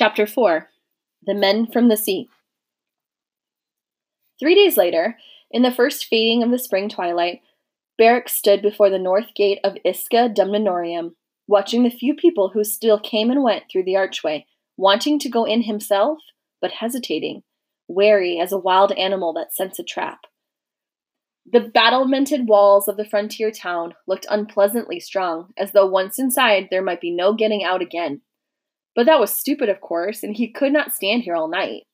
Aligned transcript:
Chapter 0.00 0.28
4 0.28 0.70
The 1.26 1.34
Men 1.34 1.66
from 1.66 1.88
the 1.88 1.96
Sea. 1.96 2.28
Three 4.38 4.54
days 4.54 4.76
later, 4.76 5.18
in 5.50 5.62
the 5.62 5.72
first 5.72 6.04
fading 6.04 6.44
of 6.44 6.52
the 6.52 6.58
spring 6.60 6.88
twilight, 6.88 7.40
Beric 7.98 8.28
stood 8.28 8.62
before 8.62 8.90
the 8.90 8.98
north 9.00 9.34
gate 9.34 9.58
of 9.64 9.76
Isca 9.84 10.28
Dumnoniorum, 10.28 11.16
watching 11.48 11.82
the 11.82 11.90
few 11.90 12.14
people 12.14 12.50
who 12.50 12.62
still 12.62 13.00
came 13.00 13.28
and 13.28 13.42
went 13.42 13.64
through 13.68 13.82
the 13.82 13.96
archway, 13.96 14.46
wanting 14.76 15.18
to 15.18 15.28
go 15.28 15.44
in 15.44 15.62
himself, 15.62 16.20
but 16.60 16.70
hesitating, 16.70 17.42
wary 17.88 18.38
as 18.38 18.52
a 18.52 18.56
wild 18.56 18.92
animal 18.92 19.32
that 19.32 19.52
scents 19.52 19.80
a 19.80 19.82
trap. 19.82 20.20
The 21.44 21.72
battlemented 21.74 22.46
walls 22.46 22.86
of 22.86 22.96
the 22.96 23.04
frontier 23.04 23.50
town 23.50 23.96
looked 24.06 24.26
unpleasantly 24.30 25.00
strong, 25.00 25.52
as 25.58 25.72
though 25.72 25.86
once 25.86 26.20
inside 26.20 26.68
there 26.70 26.84
might 26.84 27.00
be 27.00 27.10
no 27.10 27.32
getting 27.32 27.64
out 27.64 27.82
again. 27.82 28.20
But 28.98 29.06
that 29.06 29.20
was 29.20 29.32
stupid, 29.32 29.68
of 29.68 29.80
course, 29.80 30.24
and 30.24 30.34
he 30.34 30.50
could 30.50 30.72
not 30.72 30.92
stand 30.92 31.22
here 31.22 31.36
all 31.36 31.46
night. 31.46 31.84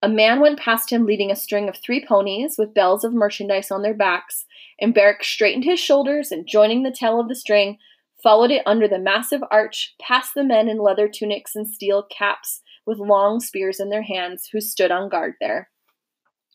A 0.00 0.08
man 0.08 0.40
went 0.40 0.58
past 0.58 0.90
him 0.90 1.04
leading 1.04 1.30
a 1.30 1.36
string 1.36 1.68
of 1.68 1.76
three 1.76 2.02
ponies 2.02 2.54
with 2.56 2.72
bells 2.72 3.04
of 3.04 3.12
merchandise 3.12 3.70
on 3.70 3.82
their 3.82 3.92
backs, 3.92 4.46
and 4.80 4.94
Beric 4.94 5.22
straightened 5.22 5.64
his 5.64 5.78
shoulders 5.78 6.32
and, 6.32 6.48
joining 6.48 6.82
the 6.82 6.96
tail 6.98 7.20
of 7.20 7.28
the 7.28 7.34
string, 7.34 7.76
followed 8.22 8.50
it 8.50 8.62
under 8.64 8.88
the 8.88 8.98
massive 8.98 9.42
arch 9.50 9.94
past 10.00 10.32
the 10.34 10.42
men 10.42 10.66
in 10.66 10.78
leather 10.78 11.10
tunics 11.10 11.54
and 11.54 11.68
steel 11.68 12.06
caps 12.10 12.62
with 12.86 12.96
long 12.96 13.40
spears 13.40 13.78
in 13.78 13.90
their 13.90 14.04
hands 14.04 14.48
who 14.50 14.62
stood 14.62 14.90
on 14.90 15.10
guard 15.10 15.34
there. 15.42 15.68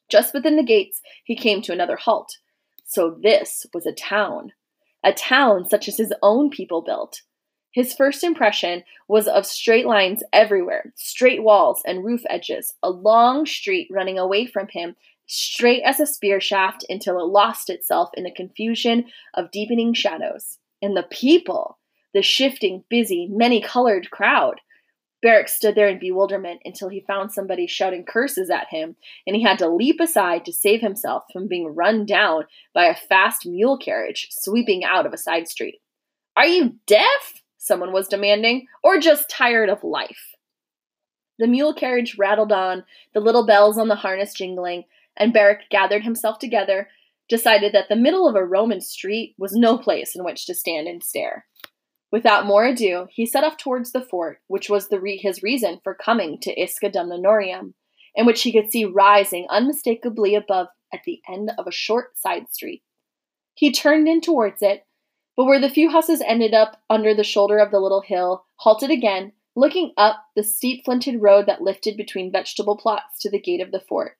Just 0.09 0.33
within 0.33 0.55
the 0.55 0.63
gates, 0.63 0.99
he 1.25 1.35
came 1.35 1.61
to 1.61 1.71
another 1.71 1.95
halt. 1.95 2.37
So 2.85 3.19
this 3.21 3.67
was 3.71 3.85
a 3.85 3.93
town. 3.93 4.51
A 5.03 5.13
town 5.13 5.69
such 5.69 5.87
as 5.87 5.97
his 5.97 6.11
own 6.23 6.49
people 6.49 6.81
built. 6.81 7.21
His 7.75 7.93
first 7.93 8.23
impression 8.23 8.85
was 9.09 9.27
of 9.27 9.45
straight 9.45 9.85
lines 9.85 10.23
everywhere, 10.31 10.93
straight 10.95 11.43
walls 11.43 11.81
and 11.85 12.05
roof 12.05 12.21
edges, 12.29 12.73
a 12.81 12.89
long 12.89 13.45
street 13.45 13.89
running 13.91 14.17
away 14.17 14.45
from 14.45 14.69
him, 14.69 14.95
straight 15.27 15.83
as 15.83 15.99
a 15.99 16.07
spear 16.07 16.39
shaft 16.39 16.85
until 16.87 17.19
it 17.19 17.27
lost 17.27 17.69
itself 17.69 18.11
in 18.13 18.25
a 18.25 18.33
confusion 18.33 19.03
of 19.33 19.51
deepening 19.51 19.93
shadows. 19.93 20.57
And 20.81 20.95
the 20.95 21.03
people, 21.03 21.77
the 22.13 22.21
shifting, 22.21 22.85
busy, 22.89 23.27
many 23.29 23.59
colored 23.59 24.09
crowd. 24.09 24.61
Beric 25.21 25.49
stood 25.49 25.75
there 25.75 25.89
in 25.89 25.99
bewilderment 25.99 26.61
until 26.63 26.87
he 26.87 27.01
found 27.01 27.33
somebody 27.33 27.67
shouting 27.67 28.05
curses 28.05 28.49
at 28.49 28.69
him, 28.69 28.95
and 29.27 29.35
he 29.35 29.43
had 29.43 29.59
to 29.59 29.67
leap 29.67 29.99
aside 29.99 30.45
to 30.45 30.53
save 30.53 30.79
himself 30.79 31.25
from 31.33 31.49
being 31.49 31.75
run 31.75 32.05
down 32.05 32.45
by 32.73 32.85
a 32.85 32.95
fast 32.95 33.45
mule 33.45 33.77
carriage 33.77 34.29
sweeping 34.31 34.85
out 34.85 35.05
of 35.05 35.11
a 35.11 35.17
side 35.17 35.49
street. 35.49 35.81
Are 36.37 36.47
you 36.47 36.75
deaf? 36.87 37.41
Someone 37.65 37.91
was 37.91 38.07
demanding, 38.07 38.67
or 38.83 38.99
just 38.99 39.27
tired 39.27 39.69
of 39.69 39.83
life. 39.83 40.35
The 41.39 41.47
mule 41.47 41.73
carriage 41.73 42.15
rattled 42.15 42.51
on, 42.51 42.83
the 43.15 43.19
little 43.19 43.43
bells 43.43 43.79
on 43.79 43.87
the 43.87 43.95
harness 43.95 44.35
jingling, 44.35 44.83
and 45.17 45.33
Beric 45.33 45.61
gathered 45.71 46.03
himself 46.03 46.37
together, 46.37 46.89
decided 47.27 47.73
that 47.73 47.89
the 47.89 47.95
middle 47.95 48.29
of 48.29 48.35
a 48.35 48.45
Roman 48.45 48.81
street 48.81 49.33
was 49.39 49.53
no 49.53 49.79
place 49.79 50.15
in 50.15 50.23
which 50.23 50.45
to 50.45 50.53
stand 50.53 50.87
and 50.87 51.03
stare. 51.03 51.47
Without 52.11 52.45
more 52.45 52.65
ado, 52.65 53.07
he 53.09 53.25
set 53.25 53.43
off 53.43 53.57
towards 53.57 53.93
the 53.93 54.01
fort, 54.01 54.41
which 54.45 54.69
was 54.69 54.87
re- 54.91 55.17
his 55.17 55.41
reason 55.41 55.79
for 55.83 55.95
coming 55.95 56.37
to 56.41 56.61
Isca 56.61 56.91
Dumnoniorum, 56.91 57.73
and 58.15 58.27
which 58.27 58.43
he 58.43 58.53
could 58.53 58.71
see 58.71 58.85
rising 58.85 59.47
unmistakably 59.49 60.35
above 60.35 60.67
at 60.93 61.01
the 61.03 61.19
end 61.27 61.51
of 61.57 61.65
a 61.65 61.71
short 61.71 62.15
side 62.15 62.45
street. 62.51 62.83
He 63.55 63.71
turned 63.71 64.07
in 64.07 64.21
towards 64.21 64.61
it, 64.61 64.85
but 65.35 65.45
where 65.45 65.59
the 65.59 65.69
few 65.69 65.89
houses 65.89 66.21
ended 66.25 66.53
up 66.53 66.81
under 66.89 67.13
the 67.13 67.23
shoulder 67.23 67.57
of 67.57 67.71
the 67.71 67.79
little 67.79 68.01
hill, 68.01 68.45
halted 68.57 68.89
again, 68.89 69.33
looking 69.55 69.93
up 69.97 70.17
the 70.35 70.43
steep 70.43 70.83
flinted 70.85 71.21
road 71.21 71.45
that 71.45 71.61
lifted 71.61 71.97
between 71.97 72.31
vegetable 72.31 72.77
plots 72.77 73.19
to 73.19 73.29
the 73.29 73.39
gate 73.39 73.61
of 73.61 73.71
the 73.71 73.79
fort. 73.79 74.17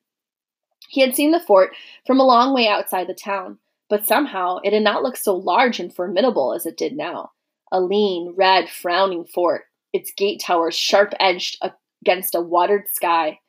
He 0.89 1.01
had 1.01 1.15
seen 1.15 1.31
the 1.31 1.39
fort 1.39 1.71
from 2.05 2.19
a 2.19 2.25
long 2.25 2.53
way 2.53 2.67
outside 2.67 3.07
the 3.07 3.13
town, 3.13 3.59
but 3.89 4.05
somehow 4.05 4.57
it 4.63 4.73
had 4.73 4.83
not 4.83 5.03
looked 5.03 5.17
so 5.17 5.35
large 5.35 5.79
and 5.79 5.93
formidable 5.93 6.53
as 6.53 6.65
it 6.65 6.77
did 6.77 6.95
now. 6.95 7.31
A 7.71 7.81
lean, 7.81 8.33
red, 8.35 8.69
frowning 8.69 9.25
fort, 9.25 9.63
its 9.93 10.11
gate 10.11 10.41
towers 10.41 10.75
sharp 10.75 11.13
edged 11.19 11.57
against 12.03 12.35
a 12.35 12.41
watered 12.41 12.87
sky, 12.87 13.39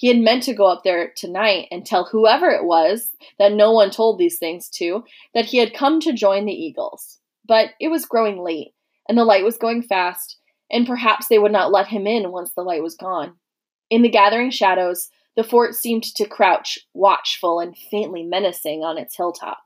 he 0.00 0.08
had 0.08 0.16
meant 0.16 0.42
to 0.44 0.54
go 0.54 0.64
up 0.64 0.82
there 0.82 1.12
tonight 1.14 1.68
and 1.70 1.84
tell 1.84 2.06
whoever 2.06 2.48
it 2.48 2.64
was 2.64 3.10
that 3.38 3.52
no 3.52 3.70
one 3.70 3.90
told 3.90 4.16
these 4.16 4.38
things 4.38 4.70
to 4.70 5.04
that 5.34 5.44
he 5.44 5.58
had 5.58 5.74
come 5.74 6.00
to 6.00 6.14
join 6.14 6.46
the 6.46 6.54
Eagles. 6.54 7.18
But 7.46 7.72
it 7.78 7.88
was 7.88 8.06
growing 8.06 8.42
late, 8.42 8.72
and 9.10 9.18
the 9.18 9.26
light 9.26 9.44
was 9.44 9.58
going 9.58 9.82
fast, 9.82 10.38
and 10.70 10.86
perhaps 10.86 11.26
they 11.28 11.38
would 11.38 11.52
not 11.52 11.70
let 11.70 11.88
him 11.88 12.06
in 12.06 12.32
once 12.32 12.50
the 12.54 12.62
light 12.62 12.82
was 12.82 12.96
gone. 12.96 13.34
In 13.90 14.00
the 14.00 14.08
gathering 14.08 14.50
shadows, 14.50 15.10
the 15.36 15.44
fort 15.44 15.74
seemed 15.74 16.04
to 16.04 16.26
crouch, 16.26 16.78
watchful 16.94 17.60
and 17.60 17.76
faintly 17.76 18.22
menacing 18.22 18.82
on 18.82 18.96
its 18.96 19.18
hilltop. 19.18 19.58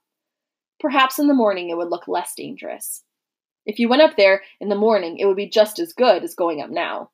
Perhaps 0.81 1.21
in 1.21 1.29
the 1.29 1.33
morning 1.33 1.71
it 1.71 1.77
would 1.77 1.91
look 1.91 2.09
less 2.09 2.33
dangerous. 2.37 3.05
If 3.67 3.79
you 3.79 3.89
went 3.89 4.03
up 4.03 4.17
there 4.17 4.43
in 4.61 4.69
the 4.69 4.75
morning, 4.75 5.17
it 5.17 5.27
would 5.27 5.37
be 5.37 5.49
just 5.49 5.79
as 5.79 5.93
good 5.93 6.25
as 6.25 6.35
going 6.35 6.61
up 6.61 6.71
now. 6.71 7.11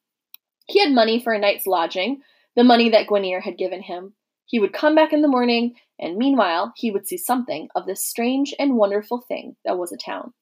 He 0.66 0.80
had 0.80 0.90
money 0.90 1.20
for 1.22 1.34
a 1.34 1.38
night's 1.38 1.66
lodging, 1.66 2.22
the 2.56 2.64
money 2.64 2.90
that 2.90 3.06
Gwenir 3.06 3.40
had 3.40 3.58
given 3.58 3.82
him. 3.82 4.14
He 4.46 4.58
would 4.58 4.72
come 4.72 4.94
back 4.94 5.12
in 5.12 5.22
the 5.22 5.28
morning, 5.28 5.74
and 5.98 6.16
meanwhile 6.16 6.72
he 6.76 6.90
would 6.90 7.06
see 7.06 7.16
something 7.16 7.68
of 7.74 7.86
this 7.86 8.04
strange 8.04 8.54
and 8.58 8.76
wonderful 8.76 9.20
thing 9.20 9.56
that 9.64 9.78
was 9.78 9.92
a 9.92 9.96
town. 9.96 10.32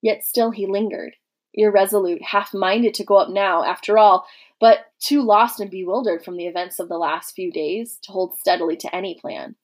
Yet 0.00 0.24
still 0.24 0.50
he 0.50 0.66
lingered, 0.66 1.16
irresolute, 1.52 2.22
half 2.22 2.54
minded 2.54 2.94
to 2.94 3.04
go 3.04 3.16
up 3.16 3.28
now, 3.28 3.62
after 3.64 3.98
all, 3.98 4.26
but 4.58 4.86
too 4.98 5.22
lost 5.22 5.60
and 5.60 5.70
bewildered 5.70 6.24
from 6.24 6.36
the 6.36 6.46
events 6.46 6.78
of 6.78 6.88
the 6.88 6.98
last 6.98 7.34
few 7.34 7.52
days 7.52 7.98
to 8.02 8.12
hold 8.12 8.36
steadily 8.38 8.76
to 8.76 8.94
any 8.94 9.18
plan. 9.20 9.56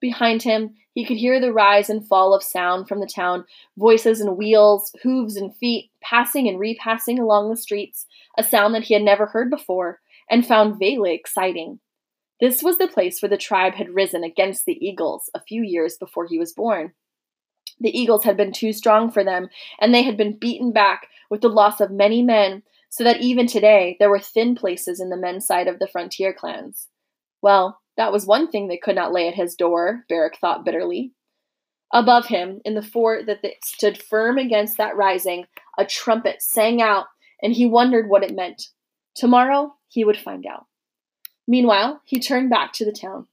Behind 0.00 0.42
him, 0.42 0.74
he 0.94 1.04
could 1.04 1.16
hear 1.16 1.40
the 1.40 1.52
rise 1.52 1.90
and 1.90 2.06
fall 2.06 2.34
of 2.34 2.42
sound 2.42 2.88
from 2.88 3.00
the 3.00 3.06
town 3.06 3.44
voices 3.76 4.20
and 4.20 4.36
wheels, 4.36 4.92
hooves 5.02 5.36
and 5.36 5.54
feet, 5.56 5.90
passing 6.00 6.48
and 6.48 6.58
repassing 6.58 7.18
along 7.18 7.50
the 7.50 7.56
streets, 7.56 8.06
a 8.38 8.44
sound 8.44 8.74
that 8.74 8.84
he 8.84 8.94
had 8.94 9.02
never 9.02 9.26
heard 9.26 9.50
before, 9.50 10.00
and 10.30 10.46
found 10.46 10.78
vaguely 10.78 11.14
exciting. 11.14 11.80
This 12.40 12.62
was 12.62 12.78
the 12.78 12.88
place 12.88 13.20
where 13.20 13.28
the 13.28 13.36
tribe 13.36 13.74
had 13.74 13.94
risen 13.94 14.22
against 14.22 14.64
the 14.64 14.78
eagles 14.86 15.28
a 15.34 15.42
few 15.42 15.62
years 15.62 15.96
before 15.98 16.26
he 16.26 16.38
was 16.38 16.52
born. 16.52 16.92
The 17.80 17.96
eagles 17.96 18.24
had 18.24 18.36
been 18.36 18.52
too 18.52 18.72
strong 18.72 19.10
for 19.10 19.24
them, 19.24 19.48
and 19.80 19.94
they 19.94 20.02
had 20.02 20.16
been 20.16 20.38
beaten 20.38 20.72
back 20.72 21.08
with 21.30 21.40
the 21.40 21.48
loss 21.48 21.80
of 21.80 21.90
many 21.90 22.22
men, 22.22 22.62
so 22.90 23.04
that 23.04 23.20
even 23.20 23.46
today 23.46 23.96
there 23.98 24.10
were 24.10 24.18
thin 24.18 24.54
places 24.54 25.00
in 25.00 25.10
the 25.10 25.16
men's 25.16 25.46
side 25.46 25.68
of 25.68 25.78
the 25.78 25.88
frontier 25.88 26.32
clans. 26.32 26.88
Well, 27.42 27.80
that 27.96 28.12
was 28.12 28.26
one 28.26 28.50
thing 28.50 28.68
they 28.68 28.78
could 28.78 28.94
not 28.94 29.12
lay 29.12 29.28
at 29.28 29.34
his 29.34 29.54
door, 29.54 30.04
Beric 30.08 30.38
thought 30.38 30.64
bitterly. 30.64 31.12
Above 31.92 32.26
him, 32.26 32.60
in 32.64 32.74
the 32.74 32.82
fort 32.82 33.26
that 33.26 33.44
stood 33.64 34.02
firm 34.02 34.38
against 34.38 34.76
that 34.76 34.96
rising, 34.96 35.46
a 35.78 35.84
trumpet 35.84 36.42
sang 36.42 36.82
out, 36.82 37.06
and 37.42 37.52
he 37.52 37.66
wondered 37.66 38.08
what 38.08 38.22
it 38.22 38.34
meant. 38.34 38.68
Tomorrow 39.18 39.74
he 39.88 40.04
would 40.04 40.16
find 40.16 40.46
out. 40.46 40.66
Meanwhile, 41.48 42.02
he 42.04 42.20
turned 42.20 42.50
back 42.50 42.72
to 42.74 42.84
the 42.84 42.92
town. 42.92 43.26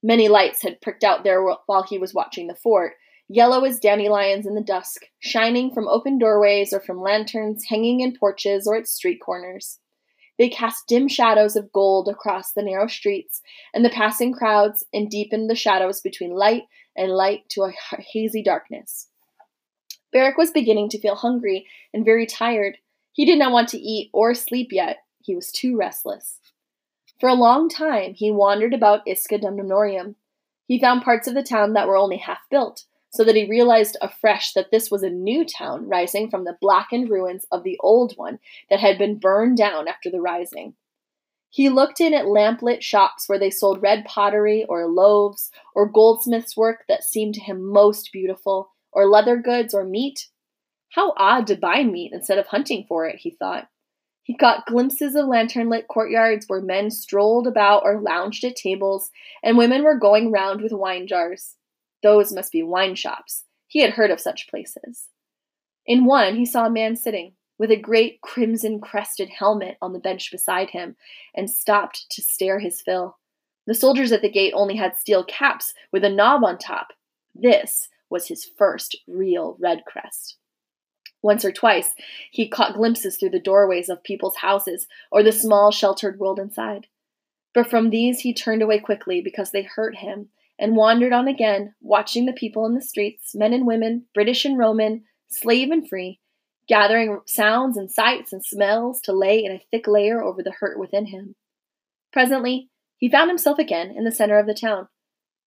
Many 0.00 0.28
lights 0.28 0.62
had 0.62 0.80
pricked 0.80 1.02
out 1.02 1.24
there 1.24 1.42
while 1.42 1.82
he 1.82 1.98
was 1.98 2.14
watching 2.14 2.46
the 2.46 2.54
fort, 2.54 2.92
yellow 3.28 3.64
as 3.64 3.80
dandelions 3.80 4.46
in 4.46 4.54
the 4.54 4.60
dusk, 4.60 5.06
shining 5.18 5.74
from 5.74 5.88
open 5.88 6.18
doorways 6.18 6.72
or 6.72 6.78
from 6.78 7.00
lanterns 7.00 7.64
hanging 7.68 7.98
in 7.98 8.16
porches 8.16 8.68
or 8.68 8.76
at 8.76 8.86
street 8.86 9.18
corners. 9.20 9.80
They 10.38 10.48
cast 10.48 10.86
dim 10.86 11.08
shadows 11.08 11.56
of 11.56 11.72
gold 11.72 12.06
across 12.06 12.52
the 12.52 12.62
narrow 12.62 12.86
streets 12.86 13.42
and 13.74 13.84
the 13.84 13.90
passing 13.90 14.32
crowds 14.32 14.84
and 14.92 15.10
deepened 15.10 15.50
the 15.50 15.56
shadows 15.56 16.00
between 16.00 16.30
light 16.30 16.62
and 16.96 17.10
light 17.10 17.48
to 17.50 17.62
a 17.62 17.72
hazy 17.98 18.42
darkness. 18.42 19.08
Beric 20.12 20.36
was 20.36 20.52
beginning 20.52 20.90
to 20.90 21.00
feel 21.00 21.16
hungry 21.16 21.66
and 21.92 22.04
very 22.04 22.24
tired. 22.24 22.78
He 23.12 23.24
did 23.24 23.40
not 23.40 23.50
want 23.50 23.68
to 23.70 23.78
eat 23.78 24.10
or 24.12 24.32
sleep 24.34 24.68
yet, 24.70 24.98
he 25.24 25.34
was 25.34 25.50
too 25.50 25.76
restless. 25.76 26.38
For 27.18 27.28
a 27.28 27.34
long 27.34 27.68
time 27.68 28.14
he 28.14 28.30
wandered 28.30 28.74
about 28.74 29.06
Isca 29.06 29.38
Dumnoniorum. 29.38 30.16
He 30.66 30.80
found 30.80 31.02
parts 31.02 31.26
of 31.26 31.34
the 31.34 31.42
town 31.42 31.72
that 31.72 31.88
were 31.88 31.96
only 31.96 32.18
half 32.18 32.40
built, 32.50 32.84
so 33.10 33.24
that 33.24 33.36
he 33.36 33.48
realized 33.48 33.96
afresh 34.02 34.52
that 34.52 34.70
this 34.70 34.90
was 34.90 35.02
a 35.02 35.10
new 35.10 35.44
town 35.44 35.88
rising 35.88 36.28
from 36.28 36.44
the 36.44 36.58
blackened 36.60 37.08
ruins 37.08 37.46
of 37.50 37.62
the 37.62 37.78
old 37.80 38.14
one 38.16 38.38
that 38.68 38.80
had 38.80 38.98
been 38.98 39.18
burned 39.18 39.56
down 39.56 39.88
after 39.88 40.10
the 40.10 40.20
rising. 40.20 40.74
He 41.48 41.68
looked 41.68 42.00
in 42.00 42.12
at 42.12 42.26
lamplit 42.26 42.82
shops 42.82 43.28
where 43.28 43.38
they 43.38 43.50
sold 43.50 43.80
red 43.80 44.04
pottery 44.04 44.66
or 44.68 44.88
loaves 44.88 45.52
or 45.74 45.88
goldsmith's 45.88 46.56
work 46.56 46.84
that 46.88 47.04
seemed 47.04 47.34
to 47.34 47.40
him 47.40 47.62
most 47.62 48.10
beautiful, 48.12 48.72
or 48.90 49.06
leather 49.06 49.36
goods 49.36 49.72
or 49.72 49.84
meat. 49.84 50.28
How 50.90 51.14
odd 51.16 51.46
to 51.46 51.56
buy 51.56 51.84
meat 51.84 52.12
instead 52.12 52.38
of 52.38 52.48
hunting 52.48 52.84
for 52.88 53.06
it, 53.06 53.20
he 53.20 53.30
thought. 53.30 53.68
He 54.24 54.34
caught 54.34 54.64
glimpses 54.66 55.14
of 55.14 55.26
lantern 55.26 55.68
lit 55.68 55.86
courtyards 55.86 56.46
where 56.46 56.62
men 56.62 56.90
strolled 56.90 57.46
about 57.46 57.82
or 57.84 58.00
lounged 58.00 58.42
at 58.42 58.56
tables, 58.56 59.10
and 59.42 59.58
women 59.58 59.84
were 59.84 59.98
going 59.98 60.32
round 60.32 60.62
with 60.62 60.72
wine 60.72 61.06
jars. 61.06 61.56
Those 62.02 62.32
must 62.32 62.50
be 62.50 62.62
wine 62.62 62.94
shops. 62.94 63.44
He 63.66 63.80
had 63.80 63.90
heard 63.90 64.10
of 64.10 64.20
such 64.20 64.48
places. 64.48 65.08
In 65.86 66.06
one, 66.06 66.36
he 66.36 66.46
saw 66.46 66.64
a 66.64 66.70
man 66.70 66.96
sitting, 66.96 67.34
with 67.58 67.70
a 67.70 67.76
great 67.76 68.22
crimson 68.22 68.80
crested 68.80 69.28
helmet 69.28 69.76
on 69.82 69.92
the 69.92 69.98
bench 69.98 70.30
beside 70.32 70.70
him, 70.70 70.96
and 71.34 71.50
stopped 71.50 72.06
to 72.10 72.22
stare 72.22 72.60
his 72.60 72.80
fill. 72.80 73.18
The 73.66 73.74
soldiers 73.74 74.10
at 74.10 74.22
the 74.22 74.30
gate 74.30 74.54
only 74.56 74.76
had 74.76 74.96
steel 74.96 75.22
caps 75.24 75.74
with 75.92 76.02
a 76.02 76.08
knob 76.08 76.44
on 76.44 76.56
top. 76.56 76.94
This 77.34 77.88
was 78.08 78.28
his 78.28 78.48
first 78.56 78.96
real 79.06 79.58
red 79.60 79.84
crest. 79.86 80.38
Once 81.24 81.42
or 81.42 81.50
twice, 81.50 81.94
he 82.30 82.46
caught 82.46 82.74
glimpses 82.74 83.16
through 83.16 83.30
the 83.30 83.40
doorways 83.40 83.88
of 83.88 84.04
people's 84.04 84.36
houses 84.36 84.86
or 85.10 85.22
the 85.22 85.32
small 85.32 85.70
sheltered 85.70 86.18
world 86.18 86.38
inside. 86.38 86.86
But 87.54 87.70
from 87.70 87.88
these 87.88 88.20
he 88.20 88.34
turned 88.34 88.60
away 88.60 88.78
quickly 88.78 89.22
because 89.22 89.50
they 89.50 89.62
hurt 89.62 89.96
him 89.96 90.28
and 90.58 90.76
wandered 90.76 91.14
on 91.14 91.26
again, 91.26 91.74
watching 91.80 92.26
the 92.26 92.34
people 92.34 92.66
in 92.66 92.74
the 92.74 92.82
streets, 92.82 93.34
men 93.34 93.54
and 93.54 93.66
women, 93.66 94.04
British 94.12 94.44
and 94.44 94.58
Roman, 94.58 95.04
slave 95.26 95.70
and 95.70 95.88
free, 95.88 96.20
gathering 96.68 97.18
sounds 97.24 97.78
and 97.78 97.90
sights 97.90 98.30
and 98.30 98.44
smells 98.44 99.00
to 99.00 99.14
lay 99.14 99.42
in 99.42 99.50
a 99.50 99.64
thick 99.70 99.88
layer 99.88 100.22
over 100.22 100.42
the 100.42 100.52
hurt 100.52 100.78
within 100.78 101.06
him. 101.06 101.36
Presently, 102.12 102.68
he 102.98 103.08
found 103.08 103.30
himself 103.30 103.58
again 103.58 103.90
in 103.96 104.04
the 104.04 104.12
center 104.12 104.38
of 104.38 104.46
the 104.46 104.52
town, 104.52 104.88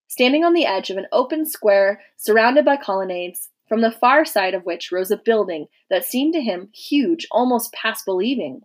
standing 0.08 0.44
on 0.44 0.54
the 0.54 0.66
edge 0.66 0.90
of 0.90 0.98
an 0.98 1.06
open 1.12 1.46
square 1.46 2.02
surrounded 2.16 2.66
by 2.66 2.78
colonnades, 2.78 3.50
from 3.68 3.82
the 3.82 3.92
far 3.92 4.26
side 4.26 4.54
of 4.54 4.66
which 4.66 4.92
rose 4.92 5.12
a 5.12 5.18
building 5.18 5.68
that 5.90 6.06
seemed 6.06 6.34
to 6.34 6.42
him 6.42 6.70
huge 6.74 7.28
almost 7.32 7.74
past 7.74 8.06
believing. 8.06 8.62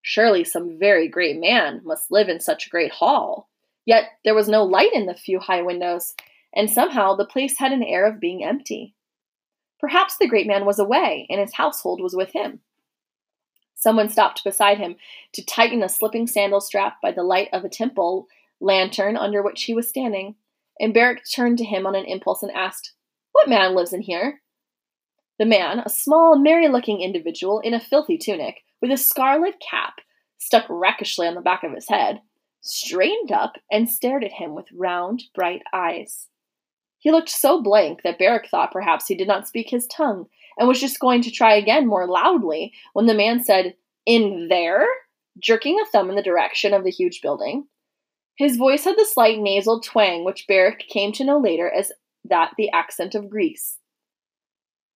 Surely 0.00 0.42
some 0.44 0.78
very 0.78 1.08
great 1.08 1.38
man 1.38 1.80
must 1.84 2.10
live 2.10 2.28
in 2.28 2.40
such 2.40 2.66
a 2.66 2.70
great 2.70 2.92
hall. 2.92 3.48
Yet 3.84 4.04
there 4.24 4.34
was 4.34 4.48
no 4.48 4.64
light 4.64 4.92
in 4.92 5.06
the 5.06 5.14
few 5.14 5.38
high 5.38 5.62
windows, 5.62 6.14
and 6.54 6.70
somehow 6.70 7.14
the 7.14 7.24
place 7.24 7.58
had 7.58 7.72
an 7.72 7.82
air 7.82 8.06
of 8.06 8.20
being 8.20 8.44
empty. 8.44 8.94
Perhaps 9.78 10.16
the 10.18 10.28
great 10.28 10.46
man 10.46 10.64
was 10.64 10.78
away, 10.78 11.26
and 11.28 11.40
his 11.40 11.54
household 11.54 12.00
was 12.00 12.14
with 12.14 12.32
him. 12.32 12.60
Someone 13.74 14.08
stopped 14.08 14.44
beside 14.44 14.78
him 14.78 14.96
to 15.32 15.44
tighten 15.44 15.82
a 15.82 15.88
slipping 15.88 16.28
sandal 16.28 16.60
strap 16.60 17.00
by 17.02 17.10
the 17.10 17.24
light 17.24 17.48
of 17.52 17.64
a 17.64 17.68
temple 17.68 18.28
lantern 18.60 19.16
under 19.16 19.42
which 19.42 19.64
he 19.64 19.74
was 19.74 19.88
standing, 19.88 20.36
and 20.78 20.94
Beric 20.94 21.22
turned 21.34 21.58
to 21.58 21.64
him 21.64 21.84
on 21.84 21.96
an 21.96 22.04
impulse 22.04 22.44
and 22.44 22.52
asked, 22.52 22.92
What 23.32 23.48
man 23.48 23.74
lives 23.74 23.92
in 23.92 24.02
here? 24.02 24.40
The 25.38 25.46
man, 25.46 25.80
a 25.80 25.88
small, 25.88 26.38
merry 26.38 26.68
looking 26.68 27.00
individual 27.00 27.60
in 27.60 27.74
a 27.74 27.80
filthy 27.80 28.16
tunic, 28.18 28.62
with 28.80 28.90
a 28.90 28.96
scarlet 28.96 29.54
cap 29.60 29.94
stuck 30.38 30.66
rakishly 30.68 31.26
on 31.26 31.34
the 31.34 31.40
back 31.40 31.64
of 31.64 31.72
his 31.72 31.88
head, 31.88 32.20
straightened 32.60 33.32
up 33.32 33.54
and 33.70 33.88
stared 33.88 34.24
at 34.24 34.32
him 34.32 34.54
with 34.54 34.66
round, 34.72 35.24
bright 35.34 35.62
eyes. 35.72 36.28
He 36.98 37.10
looked 37.10 37.28
so 37.28 37.60
blank 37.60 38.02
that 38.04 38.18
Beric 38.18 38.48
thought 38.48 38.72
perhaps 38.72 39.08
he 39.08 39.16
did 39.16 39.26
not 39.26 39.48
speak 39.48 39.70
his 39.70 39.86
tongue 39.88 40.26
and 40.58 40.68
was 40.68 40.80
just 40.80 41.00
going 41.00 41.22
to 41.22 41.30
try 41.30 41.54
again 41.54 41.86
more 41.86 42.06
loudly 42.06 42.72
when 42.92 43.06
the 43.06 43.14
man 43.14 43.42
said, 43.42 43.74
In 44.06 44.48
there? 44.48 44.86
jerking 45.38 45.80
a 45.80 45.86
thumb 45.86 46.10
in 46.10 46.16
the 46.16 46.22
direction 46.22 46.74
of 46.74 46.84
the 46.84 46.90
huge 46.90 47.20
building. 47.22 47.66
His 48.36 48.56
voice 48.56 48.84
had 48.84 48.96
the 48.96 49.06
slight 49.06 49.38
nasal 49.38 49.80
twang 49.80 50.24
which 50.24 50.46
Beric 50.46 50.84
came 50.88 51.12
to 51.12 51.24
know 51.24 51.38
later 51.38 51.70
as 51.70 51.92
that 52.24 52.52
the 52.56 52.70
accent 52.72 53.14
of 53.14 53.30
Greece. 53.30 53.78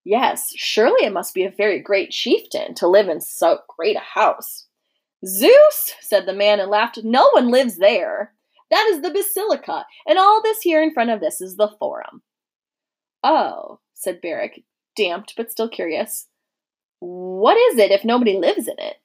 Yes, 0.05 0.53
surely 0.55 1.05
it 1.05 1.13
must 1.13 1.35
be 1.35 1.45
a 1.45 1.51
very 1.51 1.81
great 1.81 2.11
chieftain 2.11 2.75
to 2.77 2.87
live 2.87 3.09
in 3.09 3.21
so 3.21 3.59
great 3.77 3.97
a 3.97 4.01
house. 4.01 4.67
Zeus, 5.27 5.95
said 6.01 6.27
the 6.27 6.33
man 6.33 6.61
and 6.61 6.71
laughed, 6.71 7.01
no 7.03 7.29
one 7.31 7.51
lives 7.51 7.79
there. 7.79 8.33
That 8.71 8.89
is 8.93 9.03
the 9.03 9.11
basilica, 9.11 9.85
and 10.07 10.19
all 10.19 10.43
this 10.43 10.61
here 10.61 10.83
in 10.83 10.93
front 10.93 11.11
of 11.11 11.21
this 11.21 11.41
is 11.41 11.57
the 11.57 11.71
forum. 11.79 12.23
Oh, 13.25 13.81
said 13.95 14.21
Beric, 14.21 14.63
damped 14.97 15.35
but 15.37 15.51
still 15.51 15.69
curious. 15.69 16.29
What 17.01 17.57
is 17.57 17.79
it 17.79 17.91
if 17.91 18.05
nobody 18.05 18.37
lives 18.37 18.69
in 18.69 18.77
it? 18.79 18.97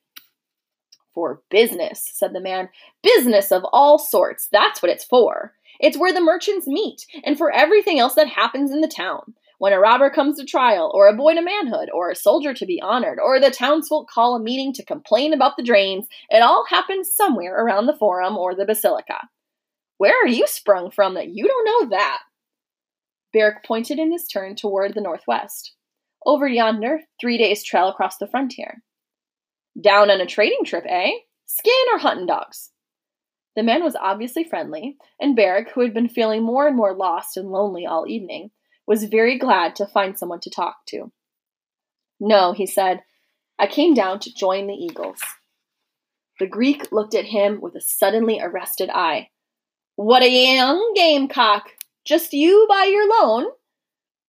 For 1.13 1.41
business, 1.50 2.09
said 2.13 2.33
the 2.33 2.39
man. 2.39 2.69
Business 3.03 3.51
of 3.51 3.63
all 3.74 3.97
sorts. 4.00 4.47
That's 4.51 4.81
what 4.81 4.91
it's 4.91 5.03
for. 5.03 5.53
It's 5.81 5.98
where 5.98 6.13
the 6.13 6.22
merchants 6.22 6.68
meet, 6.68 7.07
and 7.24 7.38
for 7.38 7.51
everything 7.51 8.00
else 8.00 8.13
that 8.13 8.28
happens 8.28 8.72
in 8.72 8.81
the 8.81 8.88
town. 8.88 9.33
When 9.57 9.74
a 9.74 9.80
robber 9.80 10.12
comes 10.12 10.38
to 10.38 10.45
trial, 10.45 10.92
or 10.94 11.07
a 11.07 11.16
boy 11.16 11.33
to 11.33 11.42
manhood, 11.42 11.89
or 11.94 12.10
a 12.10 12.16
soldier 12.16 12.54
to 12.54 12.66
be 12.66 12.81
honored, 12.81 13.19
or 13.19 13.39
the 13.39 13.51
townsfolk 13.51 14.10
call 14.10 14.36
a 14.36 14.39
meeting 14.39 14.74
to 14.74 14.86
complain 14.86 15.33
about 15.33 15.57
the 15.57 15.63
drains, 15.63 16.07
it 16.30 16.42
all 16.42 16.66
happens 16.69 17.13
somewhere 17.13 17.56
around 17.56 17.88
the 17.88 17.98
forum 17.98 18.38
or 18.38 18.56
the 18.56 18.66
basilica. 18.66 19.28
Where 19.98 20.16
are 20.24 20.28
you 20.28 20.48
sprung 20.48 20.92
from 20.92 21.16
that 21.16 21.30
you 21.30 21.48
don't 21.48 21.66
know 21.66 21.95
that? 21.95 22.19
Beric 23.34 23.63
pointed 23.63 24.00
in 24.00 24.12
his 24.12 24.27
turn 24.27 24.56
toward 24.56 24.94
the 24.94 25.01
northwest. 25.01 25.74
Over 26.25 26.48
yonder, 26.48 27.01
three 27.19 27.38
days' 27.38 27.63
trail 27.63 27.88
across 27.88 28.18
the 28.18 28.27
frontier. 28.27 28.81
Down 29.80 30.10
on 30.10 30.22
a 30.22 30.25
trading 30.25 30.66
trip, 30.66 30.86
eh? 30.88 31.12
Skin 31.45 31.86
or 31.94 32.00
hunting 32.00 32.25
dogs? 32.25 32.70
The 33.56 33.63
man 33.63 33.83
was 33.83 33.95
obviously 33.95 34.44
friendly, 34.44 34.98
and 35.19 35.36
Beric, 35.36 35.71
who 35.71 35.81
had 35.81 35.94
been 35.94 36.07
feeling 36.07 36.44
more 36.44 36.68
and 36.68 36.75
more 36.75 36.94
lost 36.94 37.36
and 37.36 37.50
lonely 37.50 37.86
all 37.86 38.07
evening, 38.07 38.51
was 38.88 39.03
very 39.06 39.38
glad 39.38 39.75
to 39.75 39.86
find 39.86 40.18
someone 40.18 40.39
to 40.42 40.50
talk 40.50 40.86
to. 40.88 41.12
No, 42.19 42.53
he 42.53 42.65
said, 42.65 43.01
I 43.59 43.68
came 43.68 43.94
down 43.94 44.19
to 44.19 44.33
join 44.33 44.68
the 44.68 44.74
eagles. 44.74 45.19
The 46.39 46.48
Greek 46.48 46.92
looked 46.92 47.13
at 47.13 47.25
him 47.25 47.59
with 47.62 47.75
a 47.75 47.81
suddenly 47.81 48.39
arrested 48.42 48.89
eye. 48.89 49.30
What 49.95 50.24
a 50.24 50.56
young 50.56 50.94
gamecock! 50.95 51.69
Just 52.06 52.33
you 52.33 52.65
by 52.68 52.86
your 52.86 53.07
lone? 53.07 53.51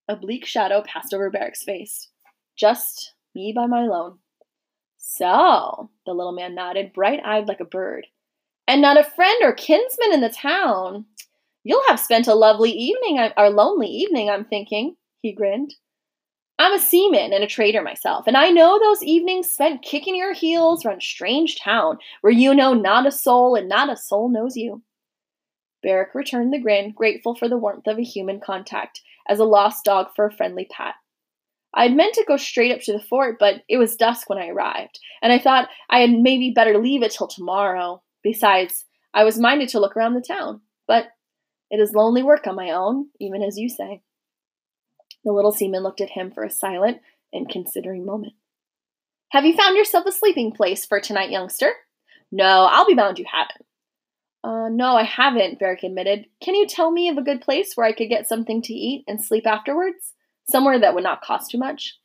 A 0.09 0.17
bleak 0.17 0.45
shadow 0.45 0.83
passed 0.83 1.15
over 1.15 1.31
Beric's 1.31 1.63
face. 1.63 2.11
Just 2.57 3.15
me 3.35 3.53
by 3.55 3.67
my 3.67 3.87
lone. 3.87 4.19
So, 4.99 5.91
the 6.05 6.13
little 6.13 6.33
man 6.33 6.55
nodded, 6.55 6.93
bright 6.93 7.21
eyed 7.25 7.49
like 7.49 7.61
a 7.61 7.65
bird. 7.65 8.07
And 8.67 8.81
not 8.81 8.99
a 8.99 9.05
friend 9.05 9.43
or 9.43 9.53
kinsman 9.53 10.13
in 10.13 10.21
the 10.21 10.29
town. 10.29 11.07
You'll 11.65 11.83
have 11.89 12.01
spent 12.01 12.27
a 12.27 12.35
lovely 12.35 12.71
evening, 12.71 13.31
or 13.37 13.51
lonely 13.51 13.89
evening, 13.89 14.31
I'm 14.31 14.45
thinking, 14.45 14.97
he 15.21 15.33
grinned. 15.33 15.75
I'm 16.59 16.75
a 16.75 16.79
seaman 16.79 17.33
and 17.33 17.43
a 17.43 17.49
trader 17.49 17.83
myself, 17.83 18.27
and 18.27 18.37
I 18.37 18.51
know 18.51 18.79
those 18.79 19.03
evenings 19.03 19.51
spent 19.51 19.83
kicking 19.83 20.15
your 20.15 20.33
heels 20.33 20.85
around 20.85 21.03
strange 21.03 21.59
town 21.59 21.99
where 22.21 22.33
you 22.33 22.55
know 22.55 22.73
not 22.75 23.07
a 23.07 23.11
soul 23.11 23.55
and 23.55 23.69
not 23.69 23.91
a 23.91 23.97
soul 23.97 24.29
knows 24.29 24.57
you. 24.57 24.83
Beric 25.83 26.15
returned 26.15 26.53
the 26.53 26.61
grin, 26.61 26.93
grateful 26.93 27.35
for 27.35 27.49
the 27.49 27.57
warmth 27.57 27.87
of 27.89 27.99
a 27.99 28.05
human 28.05 28.39
contact, 28.39 29.01
as 29.29 29.39
a 29.41 29.45
lost 29.45 29.85
dog 29.85 30.09
for 30.15 30.27
a 30.27 30.33
friendly 30.33 30.67
pat. 30.71 30.95
I 31.75 31.85
had 31.85 31.97
meant 31.97 32.15
to 32.15 32.25
go 32.29 32.37
straight 32.37 32.71
up 32.71 32.81
to 32.83 32.93
the 32.93 33.01
fort, 33.01 33.39
but 33.41 33.63
it 33.69 33.79
was 33.79 33.97
dusk 33.97 34.29
when 34.29 34.39
I 34.39 34.49
arrived, 34.49 35.01
and 35.23 35.33
I 35.33 35.39
thought 35.39 35.69
I 35.91 36.01
had 36.01 36.11
maybe 36.11 36.51
better 36.51 36.79
leave 36.79 37.03
it 37.03 37.13
till 37.13 37.29
tomorrow. 37.29 38.03
Besides, 38.23 38.85
I 39.15 39.25
was 39.25 39.39
minded 39.39 39.69
to 39.71 39.81
look 39.81 39.97
around 39.97 40.15
the 40.15 40.21
town, 40.21 40.61
but 40.87 41.07
it 41.71 41.81
is 41.81 41.95
lonely 41.95 42.23
work 42.23 42.47
on 42.47 42.57
my 42.57 42.71
own, 42.71 43.09
even 43.21 43.43
as 43.43 43.59
you 43.59 43.69
say. 43.69 44.03
The 45.25 45.33
little 45.33 45.53
seaman 45.53 45.83
looked 45.83 46.01
at 46.01 46.11
him 46.11 46.31
for 46.31 46.45
a 46.45 46.51
silent 46.51 46.99
and 47.33 47.49
considering 47.49 48.05
moment. 48.05 48.35
Have 49.31 49.45
you 49.45 49.57
found 49.57 49.77
yourself 49.77 50.05
a 50.07 50.13
sleeping 50.13 50.53
place 50.53 50.85
for 50.85 51.01
tonight, 51.01 51.31
youngster? 51.31 51.73
No, 52.31 52.67
I'll 52.71 52.87
be 52.87 52.95
bound 52.95 53.19
you 53.19 53.25
haven't. 53.31 53.65
Uh, 54.45 54.69
no, 54.71 54.97
I 54.97 55.05
haven't, 55.05 55.59
Beric 55.59 55.85
admitted. 55.85 56.27
Can 56.43 56.55
you 56.55 56.67
tell 56.67 56.91
me 56.91 57.09
of 57.09 57.17
a 57.17 57.23
good 57.23 57.41
place 57.41 57.75
where 57.75 57.87
I 57.87 57.93
could 57.93 58.09
get 58.09 58.29
something 58.29 58.61
to 58.63 58.75
eat 58.75 59.05
and 59.07 59.23
sleep 59.23 59.47
afterwards? 59.47 60.13
Somewhere 60.49 60.81
that 60.81 60.95
would 60.95 61.05
not 61.05 61.23
cost 61.23 61.51
too 61.51 61.59
much? 61.59 61.97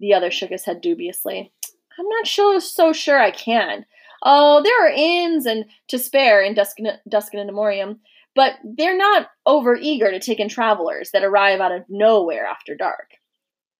The 0.00 0.12
other 0.12 0.30
shook 0.30 0.50
his 0.50 0.64
head 0.64 0.80
dubiously. 0.80 1.52
I'm 1.98 2.08
not 2.08 2.26
sure, 2.26 2.60
so 2.60 2.92
sure 2.92 3.18
I 3.18 3.30
can. 3.30 3.86
Oh, 4.24 4.62
there 4.62 4.86
are 4.86 4.90
inns 4.90 5.44
and 5.44 5.66
to 5.88 5.98
spare 5.98 6.42
in 6.42 6.54
Duskin, 6.54 6.98
and 7.40 7.50
Amorium, 7.50 7.98
but 8.34 8.54
they're 8.64 8.96
not 8.96 9.28
over 9.44 9.76
eager 9.76 10.10
to 10.10 10.18
take 10.18 10.40
in 10.40 10.48
travelers 10.48 11.10
that 11.12 11.24
arrive 11.24 11.60
out 11.60 11.72
of 11.72 11.84
nowhere 11.90 12.46
after 12.46 12.74
dark. 12.74 13.10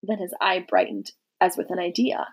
Then 0.03 0.19
his 0.19 0.35
eye 0.41 0.65
brightened 0.69 1.13
as 1.41 1.57
with 1.57 1.71
an 1.71 1.79
idea. 1.79 2.27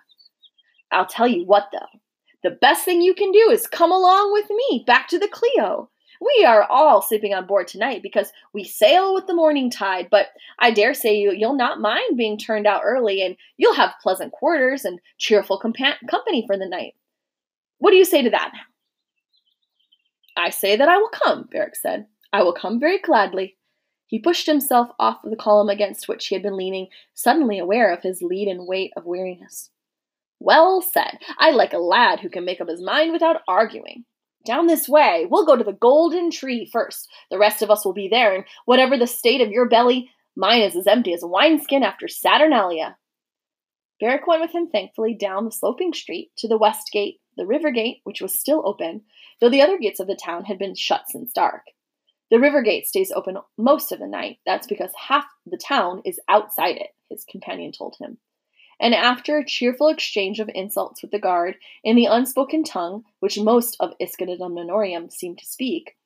I'll 0.90 1.06
tell 1.06 1.26
you 1.26 1.44
what, 1.46 1.68
though. 1.72 2.00
The 2.42 2.50
best 2.50 2.84
thing 2.84 3.00
you 3.00 3.14
can 3.14 3.32
do 3.32 3.50
is 3.50 3.66
come 3.66 3.90
along 3.90 4.32
with 4.32 4.50
me 4.50 4.84
back 4.86 5.08
to 5.08 5.18
the 5.18 5.28
Clio. 5.28 5.88
We 6.20 6.44
are 6.44 6.64
all 6.64 7.02
sleeping 7.02 7.32
on 7.34 7.46
board 7.46 7.66
tonight 7.66 8.02
because 8.02 8.30
we 8.52 8.62
sail 8.62 9.14
with 9.14 9.26
the 9.26 9.34
morning 9.34 9.70
tide, 9.70 10.08
but 10.10 10.28
I 10.58 10.70
dare 10.70 10.94
say 10.94 11.14
you, 11.16 11.32
you'll 11.32 11.56
not 11.56 11.80
mind 11.80 12.16
being 12.16 12.38
turned 12.38 12.66
out 12.66 12.82
early 12.84 13.22
and 13.22 13.36
you'll 13.56 13.74
have 13.74 13.94
pleasant 14.02 14.32
quarters 14.32 14.84
and 14.84 15.00
cheerful 15.18 15.58
compa- 15.58 15.96
company 16.08 16.44
for 16.46 16.58
the 16.58 16.68
night. 16.68 16.94
What 17.82 17.90
do 17.90 17.96
you 17.96 18.04
say 18.04 18.22
to 18.22 18.30
that 18.30 18.52
I 20.36 20.50
say 20.50 20.76
that 20.76 20.88
I 20.88 20.98
will 20.98 21.08
come, 21.08 21.48
Beric 21.50 21.74
said. 21.74 22.06
I 22.32 22.44
will 22.44 22.52
come 22.52 22.78
very 22.78 23.00
gladly. 23.00 23.56
He 24.06 24.20
pushed 24.20 24.46
himself 24.46 24.90
off 25.00 25.18
the 25.24 25.34
column 25.34 25.68
against 25.68 26.06
which 26.06 26.28
he 26.28 26.36
had 26.36 26.44
been 26.44 26.56
leaning, 26.56 26.86
suddenly 27.12 27.58
aware 27.58 27.92
of 27.92 28.04
his 28.04 28.22
leaden 28.22 28.68
weight 28.68 28.92
of 28.96 29.04
weariness. 29.04 29.70
Well 30.38 30.80
said. 30.80 31.18
I 31.38 31.50
like 31.50 31.72
a 31.72 31.78
lad 31.78 32.20
who 32.20 32.30
can 32.30 32.44
make 32.44 32.60
up 32.60 32.68
his 32.68 32.80
mind 32.80 33.10
without 33.10 33.42
arguing. 33.48 34.04
Down 34.46 34.68
this 34.68 34.88
way. 34.88 35.26
We'll 35.28 35.44
go 35.44 35.56
to 35.56 35.64
the 35.64 35.72
golden 35.72 36.30
tree 36.30 36.70
first. 36.72 37.10
The 37.32 37.38
rest 37.38 37.62
of 37.62 37.70
us 37.72 37.84
will 37.84 37.94
be 37.94 38.06
there, 38.06 38.32
and 38.32 38.44
whatever 38.64 38.96
the 38.96 39.08
state 39.08 39.40
of 39.40 39.50
your 39.50 39.68
belly, 39.68 40.08
mine 40.36 40.62
is 40.62 40.76
as 40.76 40.86
empty 40.86 41.14
as 41.14 41.24
a 41.24 41.26
wineskin 41.26 41.82
after 41.82 42.06
Saturnalia. 42.06 42.96
Beric 43.98 44.28
went 44.28 44.40
with 44.40 44.52
him 44.52 44.68
thankfully 44.68 45.14
down 45.14 45.46
the 45.46 45.50
sloping 45.50 45.92
street 45.92 46.30
to 46.38 46.46
the 46.46 46.56
west 46.56 46.90
gate, 46.92 47.18
the 47.36 47.46
river 47.46 47.70
gate, 47.70 48.00
which 48.04 48.20
was 48.20 48.38
still 48.38 48.62
open, 48.66 49.02
though 49.40 49.48
the 49.48 49.62
other 49.62 49.78
gates 49.78 50.00
of 50.00 50.06
the 50.06 50.16
town 50.16 50.44
had 50.44 50.58
been 50.58 50.74
shut 50.74 51.08
since 51.08 51.32
dark. 51.32 51.66
The 52.30 52.40
river 52.40 52.62
gate 52.62 52.86
stays 52.86 53.12
open 53.12 53.36
most 53.58 53.92
of 53.92 53.98
the 53.98 54.06
night. 54.06 54.38
That's 54.46 54.66
because 54.66 54.90
half 54.96 55.26
the 55.44 55.58
town 55.58 56.02
is 56.04 56.18
outside 56.28 56.76
it, 56.76 56.94
his 57.10 57.24
companion 57.24 57.72
told 57.72 57.96
him. 58.00 58.18
And 58.80 58.94
after 58.94 59.38
a 59.38 59.46
cheerful 59.46 59.88
exchange 59.88 60.40
of 60.40 60.50
insults 60.54 61.02
with 61.02 61.12
the 61.12 61.20
guard, 61.20 61.56
in 61.84 61.94
the 61.94 62.06
unspoken 62.06 62.64
tongue 62.64 63.04
which 63.20 63.38
most 63.38 63.76
of 63.78 63.92
Isca 64.00 64.26
seemed 65.10 65.38
to 65.38 65.46
speak, 65.46 65.96